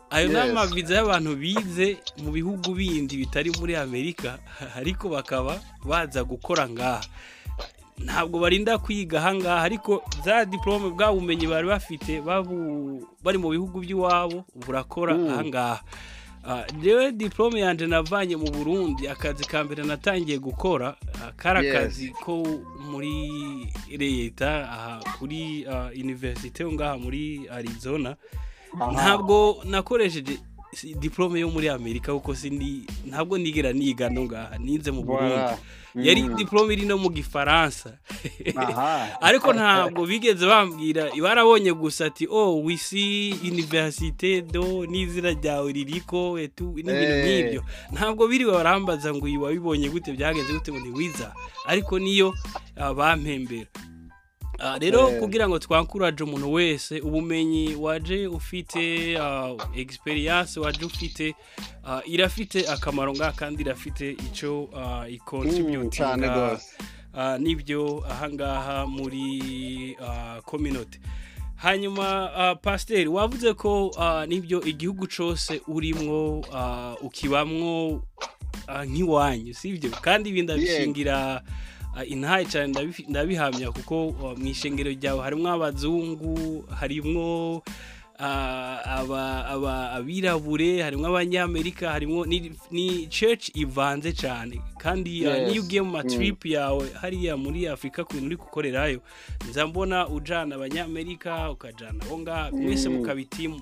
Ayo 0.10 0.28
ni 0.28 0.38
amaviza 0.40 0.96
y'abantu 0.96 1.36
bize 1.36 1.98
mu 2.18 2.32
bihugu 2.32 2.76
bindi 2.76 3.18
bitari 3.18 3.52
muri 3.60 3.76
amerika 3.76 4.40
ariko 4.76 5.10
bakaba 5.10 5.62
baza 5.86 6.24
gukora 6.24 6.70
ngaha. 6.70 7.02
Ntabwo 8.04 8.40
barinda 8.40 8.78
kwiga 8.78 9.20
ahangaha 9.20 9.62
ariko 9.62 10.04
za 10.26 10.46
diporome 10.46 10.90
bwa 10.90 11.14
bumenyi 11.14 11.48
bari 11.48 11.68
bafite 11.68 12.22
bari 13.24 13.38
mu 13.38 13.50
bihugu 13.50 13.80
by'iwabo 13.80 14.46
burakora 14.56 15.14
Mm. 15.18 15.30
ahangaha 15.30 15.82
Ah, 16.44 16.66
jewe 16.82 17.12
diporome 17.12 17.60
yanjye 17.62 17.86
navanye 17.88 18.34
mu 18.36 18.50
burundi 18.50 19.06
akazi 19.08 19.46
ka 19.46 19.62
mbere 19.64 19.84
natangiye 19.86 20.40
gukora 20.42 20.98
ah, 21.22 21.32
kari 21.38 21.70
akazi 21.70 22.10
ko 22.18 22.42
muri 22.90 23.14
leta 23.94 24.66
aha 24.66 25.00
kuri 25.22 25.66
ah, 25.70 25.94
universite 25.94 26.64
yo 26.66 26.72
ngaha 26.74 26.98
muri 26.98 27.46
arizona. 27.46 28.16
Ntabwo 28.94 29.62
nakoresheje 29.70 30.40
diplome 31.00 31.40
yo 31.40 31.50
muri 31.50 31.70
amerika 31.70 32.14
kuko 32.14 32.36
sindi 32.36 32.84
ntabwo 33.06 33.38
nigera 33.38 33.74
niga 33.74 34.10
no 34.10 34.24
ngaha 34.24 34.58
nize 34.58 34.92
mu 34.92 35.04
burundi. 35.04 35.36
Voilà. 35.36 35.58
yari 35.96 36.22
Mm, 36.24 36.36
diplome 36.36 36.74
iri 36.74 36.86
no 36.86 36.98
mu 36.98 37.10
gifaransa. 37.12 38.00
Ariko 39.22 39.54
ntabwo 39.54 40.06
bigeze 40.08 40.48
bambwira 40.48 41.12
barabonye 41.22 41.74
gusa 41.74 42.06
ati 42.06 42.28
oh 42.32 42.64
wisi 42.64 43.36
universite 43.44 44.42
do 44.42 44.86
n'izina 44.88 45.32
ryawe 45.36 45.72
ririko 45.72 46.40
etu 46.40 46.72
n'ibintu 46.76 47.16
Eh. 47.16 47.24
nk'ibyo. 47.24 47.62
Ntabwo 47.92 48.28
biriwe 48.28 48.52
barambaza 48.56 49.12
ngo 49.14 49.28
iyi 49.28 49.38
wabibonye 49.38 49.90
gute? 49.90 50.12
Byagenze 50.16 50.54
gute? 50.54 50.72
Ngo 50.72 50.80
ntiwiza. 50.80 51.36
Ariko 51.68 52.00
niyo 52.00 52.34
ah, 52.80 52.94
bampembera. 52.94 53.68
Rero 54.80 55.10
Eh. 55.10 55.20
kugira 55.20 55.50
ngo 55.50 55.60
twankuraje 55.60 56.24
umuntu 56.24 56.52
wese 56.54 57.00
ubumenyi 57.02 57.76
waje 57.76 58.28
ufite 58.28 59.18
ah, 59.18 59.56
experience 59.76 60.60
waje 60.60 60.86
ufite 60.86 61.36
ah, 61.84 62.02
irafite 62.06 62.68
akamaro 62.70 63.14
ngaha 63.14 63.32
kandi 63.32 63.62
irafite 63.64 64.12
icyo 64.12 64.70
ah, 64.76 65.06
Mm, 66.54 66.58
Ah, 67.14 67.38
n'ibyo 67.38 68.04
ahangaha 68.10 68.88
muri 68.88 69.98
ah, 70.00 70.40
community. 70.46 71.00
Hanyuma 71.56 72.32
ah, 72.36 72.56
pasiteri 72.56 73.08
wavuze 73.08 73.54
ko 73.54 73.92
ah, 74.00 74.26
n'ibyo 74.26 74.62
igihugu 74.64 75.08
cyose 75.08 75.62
urimo 75.68 76.42
ah, 76.54 76.96
ukibamwo 77.02 78.02
ah, 78.68 78.86
nk'iwanyu 78.86 79.54
sibyo 79.54 79.90
kandi 80.02 80.30
ibi 80.30 80.42
ndabishingira 80.42 81.42
ah, 81.96 82.06
intahe 82.06 82.46
cyane 82.46 82.74
ndabihamya 83.08 83.72
kuko 83.72 84.16
ah, 84.24 84.36
mu 84.40 84.48
ishengero 84.48 84.92
ryawe 84.92 85.22
harimo 85.24 85.50
abazungu 85.50 86.64
harimo 86.80 87.62
ah, 88.20 89.02
abirabure 89.98 90.82
harimo 90.82 91.08
abanyamerika 91.08 91.92
harimo 91.92 92.26
ni- 92.26 93.08
church 93.08 93.50
ivanze 93.56 94.14
cyane 94.14 94.62
kandi 94.78 95.28
ah, 95.28 95.38
niyo 95.50 95.62
ugiye 95.62 95.82
mu 95.82 95.88
Mm. 95.88 95.94
matrip 95.94 96.46
yawe 96.46 96.86
hariya 97.02 97.38
muri 97.38 97.68
afurika 97.68 98.04
ku 98.04 98.14
bintu 98.14 98.28
uri 98.28 98.36
gukorerayo 98.38 99.00
nza 99.50 99.68
mbona 99.68 100.08
ujana 100.08 100.56
abanyamerika 100.56 101.52
ukajana 101.52 102.04
abo 102.06 102.18
mwese 102.52 102.90
Mm. 102.90 102.96
mukaba 102.96 103.20
itimu 103.22 103.60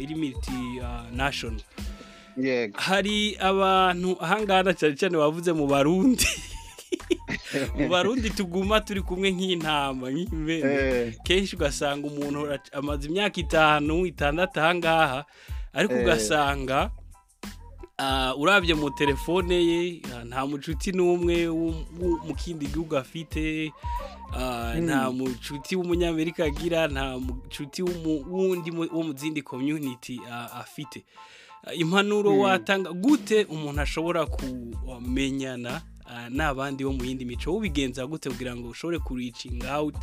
iri 0.00 0.14
multi 0.14 0.80
ah, 0.84 1.04
national. 1.12 1.60
Yego. 2.36 2.78
Hari 2.78 3.36
abantu 3.40 4.16
ahangaha 4.20 4.74
cyane 4.74 4.94
cyane 4.96 5.16
wavuze 5.16 5.52
mu 5.52 5.66
barundi. 5.66 6.26
mu 7.78 7.88
barundi 7.88 8.30
tuguma 8.30 8.80
turi 8.80 9.02
kumwe 9.02 9.30
nk'intama 9.32 10.10
nk'impene 10.10 10.72
Eh, 10.74 11.14
kenshi 11.24 11.56
ugasanga 11.56 12.06
umuntu 12.08 12.48
amaze 12.72 13.08
imyaka 13.08 13.40
itanu 13.40 14.06
itandatu 14.06 14.60
ahangaha 14.60 15.24
ariko 15.72 15.94
Eh. 15.94 16.02
ugasanga 16.02 16.90
ah, 17.98 18.34
urabye 18.36 18.74
mu 18.74 18.90
telefone 18.90 19.54
ye 19.66 20.02
ah, 20.14 20.24
nta 20.24 20.46
mucuti 20.46 20.92
n'umwe 20.92 21.48
mu 22.26 22.34
kindi 22.36 22.66
gihugu 22.66 22.96
afite 22.96 23.72
ah, 24.36 24.72
Hmm. 24.74 24.84
nta 24.84 25.10
mucuti 25.10 25.76
w'umunyamerika 25.76 26.44
agira 26.44 26.88
nta 26.88 27.16
mucuti 27.18 27.82
wundi 27.82 28.70
wo 28.70 29.02
mu 29.02 29.12
zindi 29.16 29.42
community 29.42 30.20
ah, 30.30 30.60
afite 30.60 31.04
impanuro 31.74 32.30
Hmm. 32.30 32.40
watanga 32.40 32.92
gute 32.92 33.44
umuntu 33.48 33.80
ashobora 33.80 34.26
kumenyana 34.26 35.82
n'abandi 36.30 36.84
bo 36.84 36.92
mu 36.92 37.04
yindi 37.04 37.24
mico. 37.24 37.52
Ubigenza 37.56 38.06
gute 38.06 38.30
kugira 38.30 38.56
ngo 38.56 38.68
ushobore 38.68 38.98
kuricinga 38.98 39.78
out? 39.78 39.96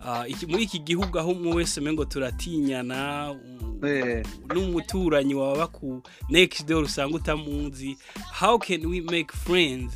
Ah, 0.00 0.24
muri 0.48 0.62
iki 0.62 0.78
gihugu 0.78 1.18
aho 1.18 1.30
umwe 1.30 1.54
wese 1.54 1.80
umengo 1.80 2.04
turatinyana 2.04 3.34
Eh. 3.82 4.22
n'umuturanyi 4.54 5.34
wawe 5.34 5.66
ku 5.66 6.02
next 6.30 6.66
door 6.66 6.84
usanga 6.84 7.16
utamuzi 7.16 7.96
how 8.40 8.58
can 8.58 8.86
we 8.86 9.00
make 9.00 9.32
friends 9.32 9.92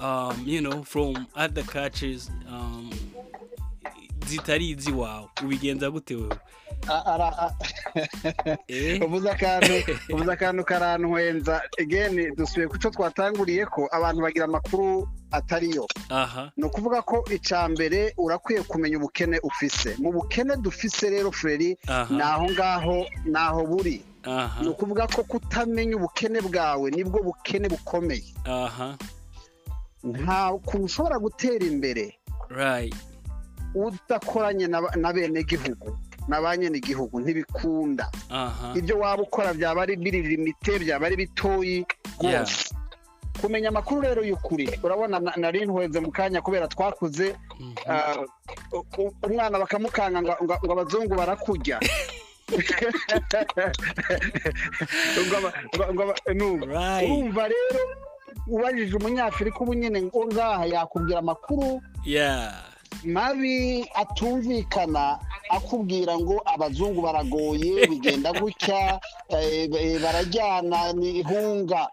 um, 0.00 0.36
you 0.46 0.60
know 0.60 0.82
from 0.84 1.26
other 1.36 1.64
cultures 1.64 2.30
um, 2.48 2.90
zitari 4.26 4.68
iziwawe? 4.70 5.28
Ubigenza 5.44 5.90
gute 5.90 6.14
wewe? 6.16 6.36
A- 7.94 8.56
eh? 8.68 9.02
akantu 9.30 9.74
uvuze 10.14 10.32
akantu 10.32 10.64
karantwenza 10.70 11.62
again 11.80 12.34
dusubiye 12.36 12.68
ku 12.68 12.78
cyo 12.78 12.90
twatanguriye 12.90 13.66
ko 13.66 13.88
abantu 13.92 14.22
bagira 14.22 14.44
amakuru 14.44 15.08
atariyo. 15.32 15.86
Aha. 16.10 16.52
Ni 16.56 16.64
ukuvuga 16.64 17.02
ko 17.02 17.24
icya 17.32 17.68
mbere 17.68 18.12
urakwiye 18.18 18.62
kumenya 18.62 18.96
ubukene 19.00 19.40
ufise. 19.42 19.96
Mu 19.98 20.12
bukene 20.12 20.56
dufise 20.56 21.10
rero 21.10 21.32
aha. 21.88 22.06
ni 22.14 22.20
aho 22.22 22.44
ngaho 22.50 22.98
ni 23.24 23.38
aho 23.38 23.66
buri. 23.66 24.04
Aha. 24.24 24.62
Ni 24.62 24.68
ukuvuga 24.68 25.06
ko 25.08 25.22
kutamenya 25.24 25.96
ubukene 25.96 26.40
bwawe 26.40 26.90
ni 26.90 27.04
bwo 27.04 27.22
bukene 27.22 27.68
bukomeye. 27.68 28.34
Aha. 28.44 28.96
Nta 30.04 30.52
kuntu 30.66 30.84
ushobora 30.84 31.18
gutera 31.18 31.64
imbere 31.66 32.18
right. 32.50 32.94
udakoranye 33.74 34.66
na 34.96 35.12
bene 35.12 35.42
gihugu 35.42 35.98
na 36.28 36.40
ba 36.40 36.56
nyene 36.56 36.78
igihugu 36.78 37.20
ntibikunda 37.20 38.10
ibyo 38.74 38.98
waba 38.98 39.22
ukora 39.22 39.52
byaba 39.54 39.82
ari 39.82 39.96
biri 39.96 40.22
limite 40.22 40.78
byaba 40.78 41.06
ari 41.06 41.16
bitoyi. 41.16 41.86
Rwose 42.20 42.74
kumenya 43.40 43.68
amakuru 43.72 44.00
rero 44.04 44.20
y'ukuri 44.22 44.68
urabona 44.84 45.18
na- 45.18 45.34
nari 45.36 45.64
ntuheze 45.66 45.98
mu 46.00 46.12
kanya 46.12 46.40
kubera 46.44 46.68
twakuze 46.68 47.34
Mhm. 47.58 47.74
ah, 47.88 48.22
umwana 49.26 49.58
bakamukanga 49.58 50.20
ngo 50.22 50.72
abazungu 50.72 51.14
barakurya 51.16 51.80
urumva 57.08 57.48
rero 57.48 57.82
ubajije 58.46 58.94
umunyafurika 58.96 59.58
ubu 59.60 59.74
nyine 59.74 60.02
ngo 60.02 60.26
ngaha 60.26 60.64
yakubwira 60.66 61.18
amakuru. 61.18 61.80
Yeah. 62.04 62.52
Mabi 63.04 63.88
atumvikana 63.94 65.18
akubwira 65.50 66.18
ngo 66.18 66.42
abazungu 66.44 67.02
baragoye 67.02 67.86
bigenda 67.90 68.32
gutya 68.32 69.00
eh, 69.28 69.68
eh, 69.74 70.00
barajyana 70.02 70.92
ni 70.92 71.18
ihunga. 71.20 71.88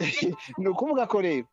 Ni 0.58 0.68
ukuvuga 0.68 1.06
ko 1.06 1.20
rero 1.20 1.46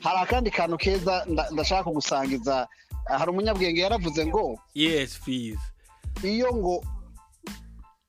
hari 0.00 0.18
akandi 0.22 0.50
kantu 0.50 0.76
keza 0.76 1.24
nda- 1.26 1.48
ndashaka 1.50 1.84
kugusangiza. 1.84 2.68
Hari 3.08 3.30
umunyabwenge 3.30 3.80
yaravuze 3.80 4.26
ngo 4.26 4.58
iyo 6.22 6.52
ngo 6.56 6.84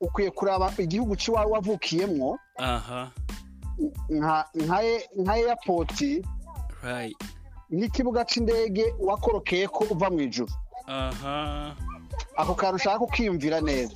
ukwiye 0.01 0.31
kuraba 0.31 0.73
igihugu 0.77 1.15
cy'iwawe 1.15 1.51
wavukiyemo 1.51 2.39
nka 4.09 4.45
nka 5.15 5.35
nk'ikibuga 7.71 8.25
cy'indege 8.25 8.83
wakorokeye 8.99 9.67
ko 9.67 9.83
uva 9.91 10.09
mu 10.09 10.19
ijuru 10.21 10.51
ako 12.37 12.53
kantu 12.55 12.75
ushaka 12.75 12.99
kukiyumvira 12.99 13.61
neza 13.61 13.95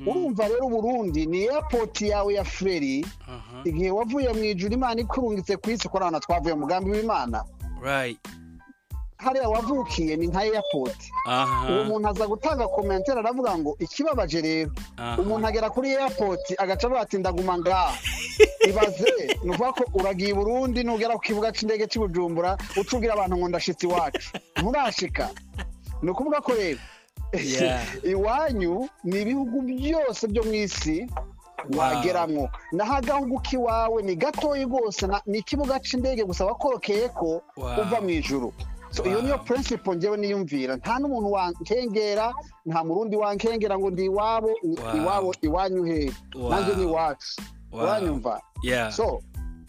Mhm. 0.00 0.08
urumva 0.08 0.48
rero 0.48 0.68
Burundi 0.68 1.26
ni 1.26 1.48
airport 1.48 2.00
yawe 2.00 2.34
ya 2.34 2.44
freri 2.44 3.04
Aha. 3.28 3.60
igihe 3.64 3.90
wavuye 3.90 4.32
mu 4.32 4.42
ijuru 4.44 4.72
imana 4.74 5.00
ikurungitse 5.00 5.56
ku 5.60 5.70
isi 5.70 5.88
korana 5.88 6.20
twavuye 6.20 6.54
mu 6.54 6.60
mugambi 6.64 6.90
w'imana. 6.90 7.44
Hariya 9.24 9.48
wavukiye 9.48 10.16
ni 10.16 10.26
nka 10.26 10.40
airport. 10.40 10.98
Uwo 11.70 11.84
muntu 11.84 12.08
aza 12.08 12.26
gutanga 12.26 12.68
komentari 12.68 13.18
aravuga 13.20 13.58
ngo 13.58 13.76
ikibabaje 13.78 14.40
rero. 14.40 14.70
Umuntu 15.18 15.46
agera 15.46 15.70
kuri 15.70 15.96
airport 15.96 16.40
agaca 16.58 16.84
avuga 16.86 17.00
ati 17.00 17.18
ndaguma 17.18 17.58
ngaha 17.58 17.92
ibaze. 18.68 19.36
Ni 19.44 19.50
ukuvuga 19.50 19.72
ko 19.72 19.84
uragiye 19.98 20.30
i 20.30 20.34
burundi 20.34 20.80
nugera 20.84 21.14
ku 21.14 21.20
kibuga 21.20 21.52
cy'indege 21.52 21.86
cy'i 21.86 22.00
bujumbura 22.00 22.56
uca 22.80 22.92
ubwira 22.96 23.12
abantu 23.14 23.36
ngo 23.36 23.48
ndashitse 23.48 23.86
iwacu. 23.86 24.30
Nturashika 24.56 25.30
ni 26.02 26.10
ukuvuga 26.10 26.40
ko 26.40 26.52
rero. 26.56 26.80
Iwanyu 28.12 28.88
ni 29.04 29.20
ibihugu 29.22 29.62
byose 29.62 30.26
byo 30.26 30.42
mu 30.42 30.54
isi 30.54 31.06
wageramo 31.76 32.48
naho 32.72 32.94
agahugu 32.94 33.38
k'iwawe 33.44 34.02
ni 34.02 34.16
gatoya 34.16 34.64
rwose 34.64 35.06
na- 35.06 35.22
ni 35.26 35.38
ikibuga 35.38 35.78
cy'indege 35.80 36.24
gusa 36.24 36.44
wakorokeye 36.48 37.08
ko 37.12 37.42
uva 37.56 38.00
mu 38.00 38.10
ijuru. 38.10 38.52
Iyo 39.06 39.22
niyo 39.22 39.38
principle 39.38 39.94
njyewe 39.96 40.16
niyumvira 40.16 40.76
nta 40.76 40.98
n'umuntu 40.98 41.32
wankengera 41.32 42.32
nta 42.66 42.84
murundi 42.84 43.16
wankengera 43.16 43.78
ngo 43.78 43.90
ndi 43.90 44.04
iwabo 44.04 44.50
iwabo 44.96 45.34
iwanyu 45.42 45.82
hehe 45.84 46.12
nanjye 46.50 46.74
ni 46.76 46.82
iwacu 46.82 47.40
uranyumva 47.72 48.40
so 48.92 49.22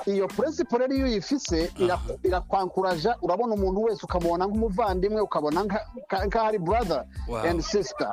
iyo 0.06 0.28
principle 0.28 0.78
rero 0.80 0.94
iyo 0.96 1.06
uyifise 1.06 1.72
ira- 1.80 1.94
Aha. 1.94 2.14
irakwankuraja 2.24 3.16
urabona 3.22 3.54
umuntu 3.54 3.84
wese 3.84 4.02
ukamubona 4.04 4.46
nk'umuvandimwe 4.50 5.22
ukabona 5.22 5.64
nka- 5.64 5.86
nka- 6.10 6.26
nk'aho 6.28 6.46
ari 6.48 6.58
brother 6.60 7.06
and 7.50 7.62
sister. 7.62 8.10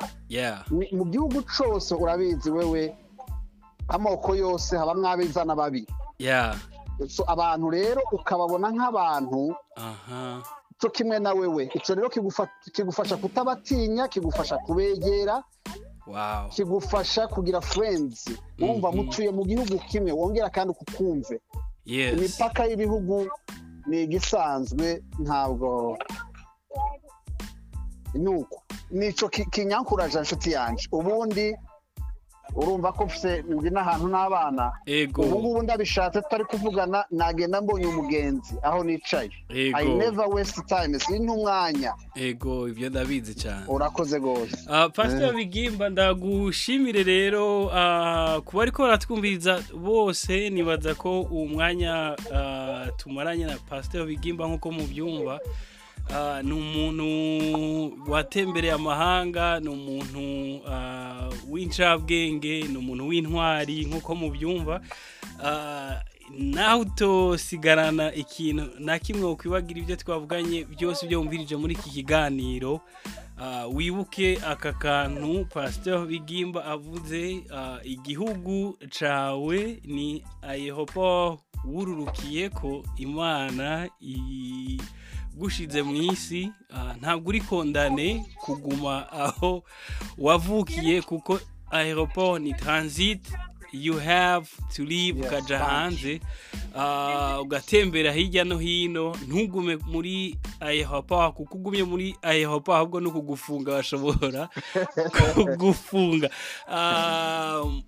Mu 0.93 1.05
gihugu 1.09 1.41
cyose 1.49 1.95
urabizi 1.97 2.51
wewe 2.53 2.93
amoko 3.89 4.35
yose 4.37 4.77
habamwo 4.77 5.07
abeza 5.09 5.41
n'ababi 5.45 5.87
Yeah. 6.19 6.55
so 7.07 7.23
abantu 7.27 7.69
rero 7.73 8.01
ukababona 8.11 8.69
nk'abantu 8.71 9.55
Aha. 9.75 10.43
Cyo 10.79 10.89
kimwe 10.89 11.19
na 11.19 11.33
wewe. 11.33 11.69
Icyo 11.73 11.95
rero 11.95 12.07
kigufa- 12.09 12.49
kigufasha 12.73 13.17
kutabatinya 13.17 14.07
kigufasha 14.07 14.57
kubegera 14.63 15.43
kigufasha 16.55 17.27
kugira 17.27 17.61
friends. 17.61 18.25
Wumva 18.59 18.87
Mhm. 18.91 18.97
mutuye 18.97 19.29
mu 19.31 19.43
gihugu 19.45 19.77
kimwe 19.91 20.11
wongera 20.11 20.49
kandi 20.49 20.71
ukukumve. 20.73 21.41
Imipaka 21.85 22.65
y'ibihugu 22.65 23.27
ni 23.87 24.03
igisanzwe 24.03 25.03
ntabwo 25.19 25.97
ni 28.13 28.27
uko. 28.29 28.63
Nicyo 28.91 29.29
ki- 29.29 29.45
kinyankuraje 29.45 30.17
inshuti 30.17 30.51
yanjye 30.51 30.87
ubundi 30.91 31.55
urumva 32.55 32.91
ko 32.91 33.05
mfite 33.05 33.43
ndi 33.49 33.69
n'ahantu 33.69 34.07
n'abana? 34.07 34.71
Ego. 34.85 35.21
ubu 35.21 35.39
ngubu 35.39 35.61
ndabishatse 35.63 36.21
tutari 36.21 36.45
kuvugana 36.45 37.05
nagenda 37.11 37.61
mbonye 37.61 37.85
umugenzi. 37.85 38.53
Aho 38.61 38.83
nicaye. 38.83 39.29
I 39.49 39.85
never 39.97 40.25
waste 40.27 40.61
time. 40.67 40.99
Sinta 40.99 41.33
umwanya. 41.33 41.93
Ego 42.15 42.67
ibyo 42.67 42.89
ndabizi 42.89 43.35
cyane. 43.35 43.65
urakoze 43.67 44.17
rwose. 44.17 44.55
Uh, 44.69 44.91
Pastor 44.91 45.33
Bigimba 45.35 45.89
ndagushimire 45.89 47.03
rero 47.03 47.65
uh, 47.65 48.37
kuba 48.45 48.61
ariko 48.63 48.83
baratwumviriza 48.83 49.59
bose 49.75 50.49
nibaza 50.49 50.95
ko 50.95 51.21
uwo 51.21 51.45
mwanya 51.45 52.15
uh, 52.31 52.97
tumaranye 52.97 53.45
na 53.45 53.57
Pastor 53.69 54.05
Bigimba 54.05 54.47
nk'uko 54.47 54.71
mubyumva. 54.71 55.39
Ni 56.43 56.53
umuntu 56.53 57.07
watembereye 58.11 58.73
amahanga 58.73 59.59
ni 59.59 59.69
umuntu 59.69 60.55
uh, 60.65 61.33
w'incabwenge 61.51 62.63
ni 62.63 62.77
umuntu 62.77 63.07
w'intwari 63.07 63.85
nk'uko 63.85 64.15
mubyumva. 64.15 64.81
Uh, 65.43 65.93
naho 66.39 66.79
utosigarana 66.81 68.13
ikintu 68.13 68.69
na 68.79 68.99
kimwe 68.99 69.25
ukwibagira 69.29 69.79
ibyo 69.79 69.95
twavuganye 69.95 70.65
byose 70.65 71.07
byo 71.07 71.19
wumvirije 71.19 71.55
muri 71.55 71.73
iki 71.73 71.89
kiganiro. 71.89 72.81
Ah, 73.41 73.67
wibuke 73.67 74.37
aka 74.45 74.73
kantu 74.73 75.45
pasteur 75.45 76.05
bigimba 76.05 76.65
avuze 76.65 77.43
ah, 77.55 77.79
igihugu 77.83 78.77
cawe 78.99 79.79
ni 79.85 80.23
ayehopo 80.41 81.39
wururukiye 81.65 82.49
ko 82.49 82.83
imana 82.97 83.87
igushize 85.39 85.81
mu 85.87 85.95
isi 86.11 86.51
ah, 86.75 86.93
ntabwo 86.99 87.29
uri 87.29 87.41
kondane 87.41 88.07
kuguma 88.43 89.11
aho 89.11 89.63
wavukiye 90.17 91.01
kuko 91.01 91.39
aeroport 91.71 92.41
ni 92.43 92.53
transit 92.53 93.23
you 93.71 93.95
have 93.99 94.47
to 94.75 94.83
leave 94.83 95.17
you. 95.17 95.57
hanze 95.57 96.19
ah, 96.75 97.41
ugatembera 97.41 98.11
hirya 98.11 98.43
no 98.43 98.57
hino 98.57 99.15
ntugume 99.27 99.75
muri 99.87 100.35
ayehopa 100.59 101.31
kuko 101.31 101.57
ugumye 101.57 101.83
muri 101.83 102.15
ayehopa 102.21 102.75
ahubwo 102.75 102.99
no 102.99 103.11
kugufunga 103.15 103.71
bashobora 103.71 104.49
kugufunga 105.33 106.29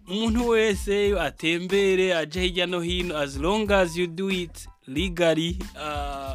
umuntu 0.08 0.48
wese 0.48 1.20
atembere 1.20 2.16
aje 2.16 2.42
hirya 2.42 2.66
no 2.68 2.80
hino 2.82 3.18
as 3.18 3.38
long 3.38 3.72
as 3.72 3.98
you 3.98 4.08
do 4.08 4.32
it 4.32 4.68
legally 4.88 5.58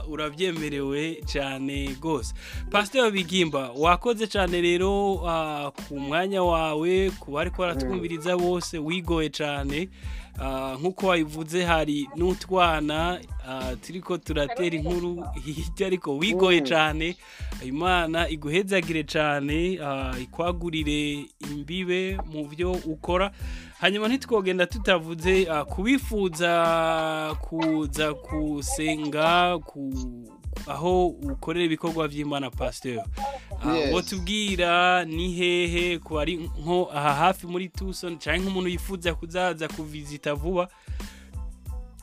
urabyemerewe 0.08 1.20
cyane 1.26 1.94
rwose. 2.02 2.34
Pasiteri 2.70 3.10
bigimba 3.10 3.70
wakoze 3.76 4.26
cyane 4.26 4.60
rero 4.60 5.20
ah, 5.28 5.70
ku 5.88 5.98
mwanya 5.98 6.42
wawe 6.42 7.10
ku 7.20 7.30
bari 7.30 7.50
baratwumviriza 7.58 8.36
bose 8.36 8.78
wigoye 8.78 9.28
cyane. 9.30 9.88
Nk'uko 10.80 11.06
wabivuze 11.06 11.64
hari 11.64 12.08
n'utwana 12.16 13.20
ah, 13.48 13.76
turiko 13.76 14.18
turatera 14.18 14.76
inkuru 14.76 15.24
hirya 15.44 15.86
ariko 15.86 16.16
wigoye 16.18 16.60
Mm. 16.60 16.66
cyane 16.66 17.16
imana 17.64 18.28
iguhezagire 18.28 19.04
cyane 19.04 19.78
ah, 19.84 20.12
ikwagurire 20.20 21.24
imbibe 21.52 22.18
mu 22.32 22.44
byo 22.48 22.72
ukora 22.72 23.30
hanyuma 23.80 24.08
ntitwogenda 24.08 24.66
tutavuze 24.66 25.48
ah, 25.50 25.64
kubifuza 25.64 27.36
kuza 27.40 28.12
gusenga 28.12 29.58
ku 29.58 29.90
aho 30.66 31.06
ukorera 31.06 31.64
ibikorwa 31.64 32.08
by'imana 32.08 32.50
pasiteri 32.50 33.00
ngo 33.66 34.02
tubwira 34.02 35.04
ni 35.04 35.32
hehe 35.32 35.98
ku 35.98 36.18
ari 36.20 36.36
nko 36.62 36.90
aha 36.94 37.14
hafi 37.14 37.46
muri 37.46 37.68
tucson 37.68 38.18
cyangwa 38.18 38.42
nk'umuntu 38.42 38.68
yifuza 38.70 39.14
kuzaza 39.14 39.68
kuvizita 39.68 40.34
vuba? 40.34 40.68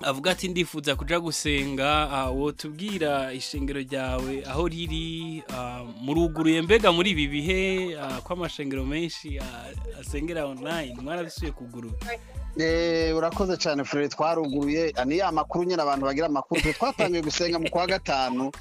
Avuga 0.03 0.31
ati 0.31 0.47
ndifuza 0.47 0.95
kuja 0.95 1.19
gusenga 1.19 2.09
ah, 2.11 2.29
wotubwira 2.29 3.33
ishengero 3.33 3.79
ryawe 3.79 4.43
aho 4.45 4.67
riri 4.67 5.43
ah, 5.55 5.83
muruguruye 6.01 6.61
mbega 6.61 6.91
muri 6.91 7.09
ibi 7.09 7.27
bihe 7.27 7.61
ah, 7.99 8.21
ko 8.21 8.33
amashengero 8.33 8.85
menshi 8.85 9.39
asengera 10.01 10.45
online 10.45 10.97
mwarabisuye 11.01 11.51
kugurura 11.51 11.97
Eh, 12.57 13.17
urakoze 13.17 13.57
cyane 13.57 13.83
furere 13.83 14.09
twaruguruye. 14.09 14.93
Ni 15.05 15.17
ya 15.17 15.31
makuru 15.31 15.63
nyine 15.63 15.81
abantu 15.81 16.05
bagira 16.05 16.27
amakuru. 16.27 16.61
Twatangiye 16.61 17.21
gusenga 17.21 17.59
mu 17.59 17.69
kwa 17.69 17.87
gatanu. 17.87 18.51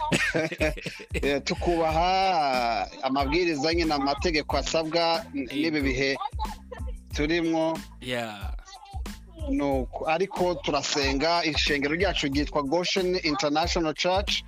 Eh, 1.12 1.42
tukubaha 1.44 2.88
amabwiriza 3.02 3.74
nyine 3.74 3.94
amategeko 3.94 4.56
asabwa 4.56 5.24
n'ibi 5.34 5.80
bihe 5.80 6.16
turimwo. 7.14 7.78
Yeah. 8.00 8.61
Nuko. 9.50 10.06
Ariko 10.08 10.54
turasenga 10.54 11.44
ishengero 11.44 11.94
ryacu 11.94 12.26
ryitwa 12.26 12.62
goshen 12.62 13.16
international 13.22 13.94
church. 13.94 14.42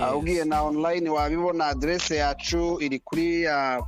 Ah, 0.00 0.14
ugiye 0.16 0.44
na 0.44 0.62
online 0.62 1.08
wabibona 1.10 1.66
adresse 1.66 2.16
yacu 2.16 2.78
iri 2.80 2.98
kuri 2.98 3.46
ah, 3.46 3.80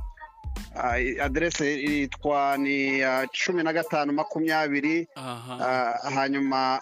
ah, 0.75 0.95
adresse 1.23 1.65
yitwa 1.81 2.57
ni 2.57 3.01
cumi 3.31 3.63
na 3.63 3.73
gatanu 3.73 4.13
makumyabiri. 4.13 5.07
Hanyuma 6.15 6.81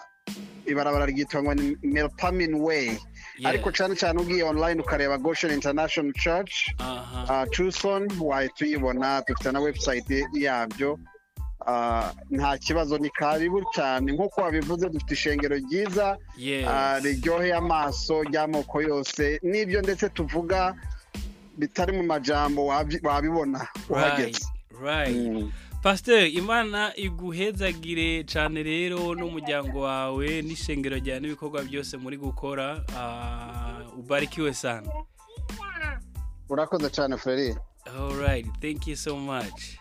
ibarabara 0.66 1.06
ryitwa 1.06 1.42
ngo 1.42 1.54
ni 1.54 1.76
melpamin 1.82 2.54
way. 2.54 2.96
Ariko 3.44 3.70
cyane 3.72 3.94
cyane 3.96 4.20
ugiye 4.20 4.42
online 4.42 4.80
ukareba 4.80 5.18
goshen 5.18 5.50
international 5.50 6.12
church. 6.12 6.52
Tucson 7.50 8.08
wahita 8.20 8.64
uyibona 8.64 9.22
dufite 9.26 9.52
na 9.52 9.60
website 9.60 10.24
yabyo. 10.32 10.98
Nta 12.30 12.58
kibazo 12.58 12.98
ni 12.98 13.10
karibu 13.10 13.62
cyane. 13.74 14.12
Nk'uko 14.12 14.40
wabivuze 14.40 14.88
dufite 14.88 15.12
ishengero 15.14 15.56
ryiza 15.56 16.16
ah, 16.68 16.98
riryoheye 17.02 17.54
amaso 17.54 18.22
ry'amoko 18.22 18.82
yose. 18.82 19.40
N'ibyo 19.42 19.82
ndetse 19.82 20.08
tuvuga 20.08 20.74
bitari 21.58 21.92
mu 21.92 22.02
majambo 22.02 22.66
wabibona 23.02 23.58
right 23.58 23.90
uhageze 23.90 24.46
Mm. 25.10 25.50
pasteur 25.82 26.26
imana 26.30 26.92
iguhezagire 26.96 28.24
cyane 28.24 28.62
rero 28.62 29.14
n'umuryango 29.14 29.80
wawe 29.80 30.42
n'ishengero 30.42 30.96
ryawe 31.02 31.20
n'ibikorwa 31.20 31.62
byose 31.66 31.96
muri 31.98 32.16
gukora 32.16 32.82
ah, 32.96 33.82
ubarikiwe 33.98 34.54
sana. 34.54 34.86
Urakoze 36.48 36.90
cyane 36.90 37.16
all 37.98 38.14
right 38.22 38.46
thank 38.60 38.86
you 38.86 38.96
so 38.96 39.16
much. 39.16 39.78